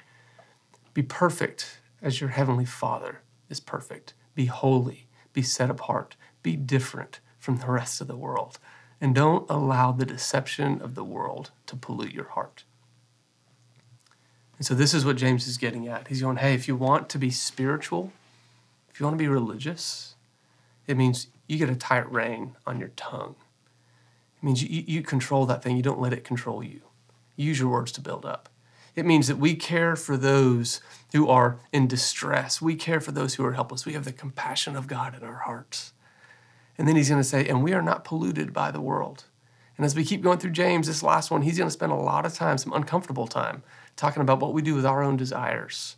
Be 0.93 1.03
perfect 1.03 1.79
as 2.03 2.21
your 2.21 2.31
heavenly 2.31 2.65
Father 2.65 3.21
is 3.49 3.61
perfect. 3.61 4.15
Be 4.35 4.47
holy, 4.47 5.09
be 5.33 5.43
set 5.43 5.71
apart, 5.71 6.17
be 6.43 6.57
different 6.57 7.21
from 7.39 7.59
the 7.59 7.71
rest 7.71 8.01
of 8.01 8.09
the 8.09 8.17
world. 8.17 8.59
And 9.01 9.15
don't 9.15 9.49
allow 9.51 9.93
the 9.93 10.07
deception 10.07 10.81
of 10.81 10.95
the 10.95 11.05
world 11.05 11.51
to 11.67 11.77
pollute 11.77 12.13
your 12.13 12.29
heart. 12.31 12.65
And 14.59 14.67
so 14.67 14.75
this 14.75 14.95
is 14.95 15.05
what 15.05 15.17
James 15.17 15.47
is 15.47 15.59
getting 15.59 15.87
at. 15.87 16.09
He's 16.09 16.23
going, 16.23 16.39
hey, 16.39 16.55
if 16.55 16.67
you 16.67 16.77
want 16.77 17.09
to 17.11 17.19
be 17.19 17.31
spiritual, 17.31 18.13
if 18.91 18.99
you 18.99 19.05
want 19.05 19.15
to 19.15 19.23
be 19.23 19.29
religious, 19.29 20.15
it 20.87 20.97
means 20.97 21.29
you 21.47 21.59
get 21.59 21.69
a 21.69 21.77
tight 21.77 22.11
rein 22.11 22.57
on 22.67 22.81
your 22.81 22.91
tongue. 22.97 23.35
It 24.39 24.45
means 24.45 24.63
you, 24.63 24.85
you 24.87 25.03
control 25.03 25.47
that 25.47 25.63
thing, 25.63 25.77
you 25.77 25.83
don't 25.83 26.01
let 26.01 26.13
it 26.13 26.25
control 26.25 26.63
you. 26.63 26.81
you 27.37 27.47
use 27.47 27.61
your 27.61 27.69
words 27.69 27.93
to 27.93 28.01
build 28.01 28.25
up. 28.25 28.49
It 28.95 29.05
means 29.05 29.29
that 29.29 29.37
we 29.37 29.55
care 29.55 29.95
for 29.95 30.17
those 30.17 30.81
who 31.13 31.29
are 31.29 31.59
in 31.71 31.87
distress. 31.87 32.63
We 32.63 32.77
care 32.77 33.01
for 33.01 33.13
those 33.13 33.35
who 33.35 33.45
are 33.45 33.53
helpless. 33.53 33.85
We 33.85 33.93
have 33.93 34.07
the 34.07 34.13
compassion 34.13 34.75
of 34.75 34.87
God 34.87 35.15
in 35.15 35.23
our 35.23 35.41
hearts. 35.41 35.93
And 36.79 36.89
then 36.89 36.97
he's 36.97 37.11
going 37.11 37.21
to 37.21 37.29
say, 37.29 37.47
and 37.47 37.63
we 37.63 37.75
are 37.75 37.83
not 37.83 38.05
polluted 38.05 38.55
by 38.55 38.71
the 38.71 38.81
world. 38.81 39.25
And 39.77 39.85
as 39.85 39.95
we 39.95 40.05
keep 40.05 40.23
going 40.23 40.39
through 40.39 40.53
James, 40.53 40.87
this 40.87 41.03
last 41.03 41.31
one, 41.31 41.43
he's 41.43 41.59
going 41.59 41.69
to 41.69 41.73
spend 41.73 41.93
a 41.93 41.97
lot 41.97 42.25
of 42.25 42.33
time, 42.33 42.57
some 42.57 42.73
uncomfortable 42.73 43.27
time, 43.27 43.63
talking 43.97 44.23
about 44.23 44.41
what 44.41 44.53
we 44.53 44.63
do 44.63 44.75
with 44.75 44.87
our 44.87 45.03
own 45.03 45.17
desires, 45.17 45.97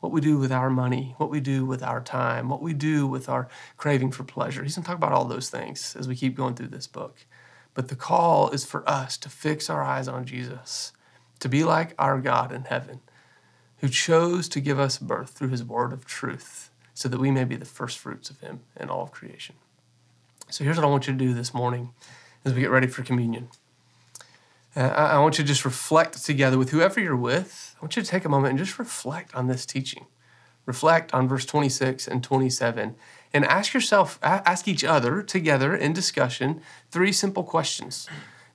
what 0.00 0.12
we 0.12 0.20
do 0.20 0.38
with 0.38 0.52
our 0.52 0.68
money, 0.68 1.14
what 1.16 1.30
we 1.30 1.40
do 1.40 1.64
with 1.64 1.82
our 1.82 2.00
time, 2.00 2.48
what 2.48 2.62
we 2.62 2.74
do 2.74 3.06
with 3.06 3.28
our 3.28 3.48
craving 3.76 4.10
for 4.10 4.24
pleasure. 4.24 4.62
He's 4.62 4.74
going 4.74 4.84
to 4.84 4.88
talk 4.88 4.98
about 4.98 5.12
all 5.12 5.24
those 5.24 5.48
things 5.48 5.96
as 5.98 6.06
we 6.06 6.16
keep 6.16 6.36
going 6.36 6.54
through 6.54 6.68
this 6.68 6.86
book. 6.86 7.24
But 7.74 7.88
the 7.88 7.96
call 7.96 8.50
is 8.50 8.64
for 8.64 8.88
us 8.88 9.16
to 9.18 9.28
fix 9.28 9.70
our 9.70 9.82
eyes 9.82 10.08
on 10.08 10.24
Jesus, 10.24 10.92
to 11.40 11.48
be 11.48 11.64
like 11.64 11.94
our 11.98 12.20
God 12.20 12.52
in 12.52 12.64
heaven, 12.64 13.00
who 13.78 13.88
chose 13.88 14.48
to 14.48 14.60
give 14.60 14.78
us 14.78 14.98
birth 14.98 15.30
through 15.30 15.48
his 15.48 15.62
word 15.62 15.92
of 15.92 16.04
truth 16.06 16.70
so 16.94 17.08
that 17.08 17.20
we 17.20 17.30
may 17.30 17.44
be 17.44 17.56
the 17.56 17.66
first 17.66 17.98
fruits 17.98 18.30
of 18.30 18.40
him 18.40 18.60
in 18.80 18.88
all 18.88 19.02
of 19.02 19.12
creation. 19.12 19.54
So 20.48 20.64
here's 20.64 20.76
what 20.76 20.86
I 20.86 20.88
want 20.88 21.06
you 21.06 21.12
to 21.12 21.18
do 21.18 21.34
this 21.34 21.52
morning 21.52 21.90
as 22.44 22.54
we 22.54 22.62
get 22.62 22.70
ready 22.70 22.86
for 22.86 23.02
communion. 23.02 23.50
Uh, 24.76 24.88
I 24.88 25.18
want 25.20 25.38
you 25.38 25.44
to 25.44 25.48
just 25.48 25.64
reflect 25.64 26.22
together 26.22 26.58
with 26.58 26.68
whoever 26.68 27.00
you're 27.00 27.16
with. 27.16 27.74
I 27.78 27.82
want 27.82 27.96
you 27.96 28.02
to 28.02 28.08
take 28.08 28.26
a 28.26 28.28
moment 28.28 28.50
and 28.50 28.58
just 28.58 28.78
reflect 28.78 29.34
on 29.34 29.46
this 29.46 29.64
teaching. 29.64 30.06
Reflect 30.66 31.14
on 31.14 31.26
verse 31.26 31.46
26 31.46 32.06
and 32.06 32.22
27 32.22 32.94
and 33.32 33.44
ask 33.46 33.72
yourself, 33.72 34.18
ask 34.22 34.68
each 34.68 34.84
other 34.84 35.22
together 35.22 35.74
in 35.74 35.94
discussion 35.94 36.60
three 36.90 37.12
simple 37.12 37.42
questions. 37.42 38.06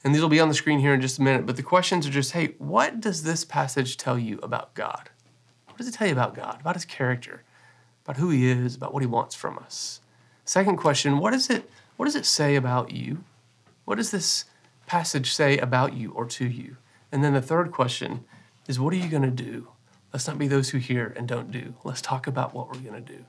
And 0.04 0.14
these 0.14 0.22
will 0.22 0.30
be 0.30 0.40
on 0.40 0.48
the 0.48 0.54
screen 0.54 0.80
here 0.80 0.94
in 0.94 1.02
just 1.02 1.18
a 1.18 1.24
minute. 1.24 1.48
But 1.48 1.56
the 1.56 1.64
questions 1.64 2.06
are 2.06 2.12
just 2.12 2.34
hey, 2.34 2.54
what 2.60 3.02
does 3.02 3.24
this 3.24 3.44
passage 3.44 3.98
tell 3.98 4.20
you 4.20 4.40
about 4.44 4.76
God? 4.76 5.10
What 5.66 5.78
does 5.78 5.88
it 5.88 5.94
tell 5.94 6.08
you 6.08 6.14
about 6.14 6.36
God, 6.36 6.62
about 6.62 6.76
his 6.76 6.86
character, 6.86 7.44
about 8.06 8.18
who 8.18 8.30
he 8.30 8.48
is, 8.48 8.76
about 8.76 8.94
what 8.94 9.02
he 9.02 9.08
wants 9.08 9.34
from 9.34 9.58
us? 9.58 10.02
Second 10.46 10.78
question, 10.78 11.18
what 11.18 11.32
does 11.32 11.50
it, 11.50 11.70
what 11.98 12.06
does 12.06 12.16
it 12.16 12.26
say 12.26 12.56
about 12.56 12.92
you? 12.92 13.24
What 13.86 13.96
does 13.96 14.12
this 14.12 14.46
passage 14.92 15.32
say 15.32 15.58
about 15.58 15.94
you 15.94 16.12
or 16.12 16.26
to 16.26 16.46
you? 16.46 16.76
And 17.14 17.24
then 17.24 17.34
the 17.34 17.42
third 17.42 17.72
question 17.72 18.26
is, 18.68 18.78
what 18.78 18.94
are 18.94 18.98
you 18.98 19.08
going 19.08 19.24
to 19.24 19.32
do? 19.32 19.70
Let's 20.12 20.28
not 20.28 20.38
be 20.38 20.50
those 20.50 20.72
who 20.72 20.80
hear 20.80 21.14
and 21.16 21.30
don't 21.30 21.50
do. 21.50 21.76
Let's 21.86 22.02
talk 22.02 22.28
about 22.28 22.54
what 22.54 22.68
we're 22.68 22.82
going 22.82 23.02
to 23.02 23.14
do. 23.14 23.24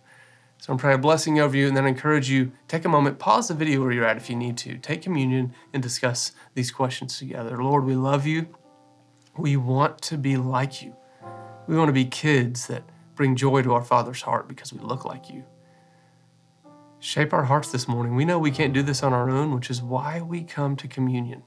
So 0.58 0.72
I'm 0.72 0.78
praying 0.80 0.98
a 0.98 1.00
blessing 1.00 1.38
over 1.38 1.56
you 1.56 1.68
and 1.68 1.76
then 1.76 1.84
I 1.84 1.88
encourage 1.88 2.28
you, 2.28 2.50
take 2.66 2.84
a 2.84 2.88
moment, 2.88 3.20
pause 3.20 3.46
the 3.46 3.54
video 3.54 3.80
where 3.80 3.92
you're 3.92 4.04
at 4.04 4.16
if 4.16 4.28
you 4.28 4.34
need 4.34 4.56
to. 4.58 4.76
Take 4.76 5.02
communion 5.02 5.54
and 5.72 5.80
discuss 5.80 6.32
these 6.54 6.72
questions 6.72 7.16
together. 7.16 7.62
Lord, 7.62 7.84
we 7.84 7.94
love 7.94 8.26
you. 8.26 8.48
We 9.38 9.56
want 9.56 10.02
to 10.02 10.18
be 10.18 10.36
like 10.36 10.82
you. 10.82 10.96
We 11.68 11.76
want 11.76 11.90
to 11.90 11.92
be 11.92 12.06
kids 12.06 12.66
that 12.66 12.82
bring 13.14 13.36
joy 13.36 13.62
to 13.62 13.72
our 13.72 13.84
Father's 13.84 14.22
heart 14.22 14.48
because 14.48 14.72
we 14.72 14.80
look 14.80 15.04
like 15.04 15.30
you. 15.30 15.44
Shape 16.98 17.32
our 17.32 17.44
hearts 17.44 17.70
this 17.70 17.86
morning. 17.86 18.16
We 18.16 18.24
know 18.24 18.40
we 18.40 18.50
can't 18.50 18.72
do 18.72 18.82
this 18.82 19.04
on 19.04 19.12
our 19.12 19.30
own, 19.30 19.54
which 19.54 19.70
is 19.70 19.80
why 19.80 20.20
we 20.20 20.42
come 20.42 20.74
to 20.74 20.88
communion. 20.88 21.44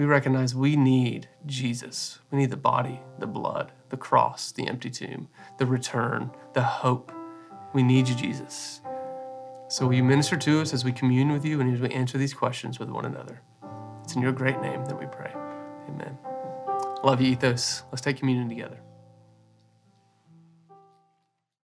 We 0.00 0.06
recognize 0.06 0.54
we 0.54 0.76
need 0.76 1.28
Jesus. 1.44 2.20
We 2.30 2.38
need 2.38 2.48
the 2.48 2.56
body, 2.56 3.02
the 3.18 3.26
blood, 3.26 3.70
the 3.90 3.98
cross, 3.98 4.50
the 4.50 4.66
empty 4.66 4.88
tomb, 4.88 5.28
the 5.58 5.66
return, 5.66 6.30
the 6.54 6.62
hope 6.62 7.12
we 7.74 7.82
need 7.82 8.08
you, 8.08 8.14
Jesus. 8.14 8.80
So 9.68 9.86
will 9.86 9.92
you 9.92 10.02
minister 10.02 10.38
to 10.38 10.62
us 10.62 10.72
as 10.72 10.86
we 10.86 10.92
commune 10.92 11.30
with 11.30 11.44
you 11.44 11.60
and 11.60 11.74
as 11.74 11.82
we 11.82 11.90
answer 11.90 12.16
these 12.16 12.32
questions 12.32 12.78
with 12.78 12.88
one 12.88 13.04
another? 13.04 13.42
It's 14.02 14.16
in 14.16 14.22
your 14.22 14.32
great 14.32 14.58
name 14.62 14.86
that 14.86 14.98
we 14.98 15.04
pray. 15.04 15.34
Amen. 15.90 16.16
Love 17.04 17.20
you, 17.20 17.32
Ethos. 17.32 17.82
Let's 17.92 18.00
take 18.00 18.16
communion 18.16 18.48
together. 18.48 18.80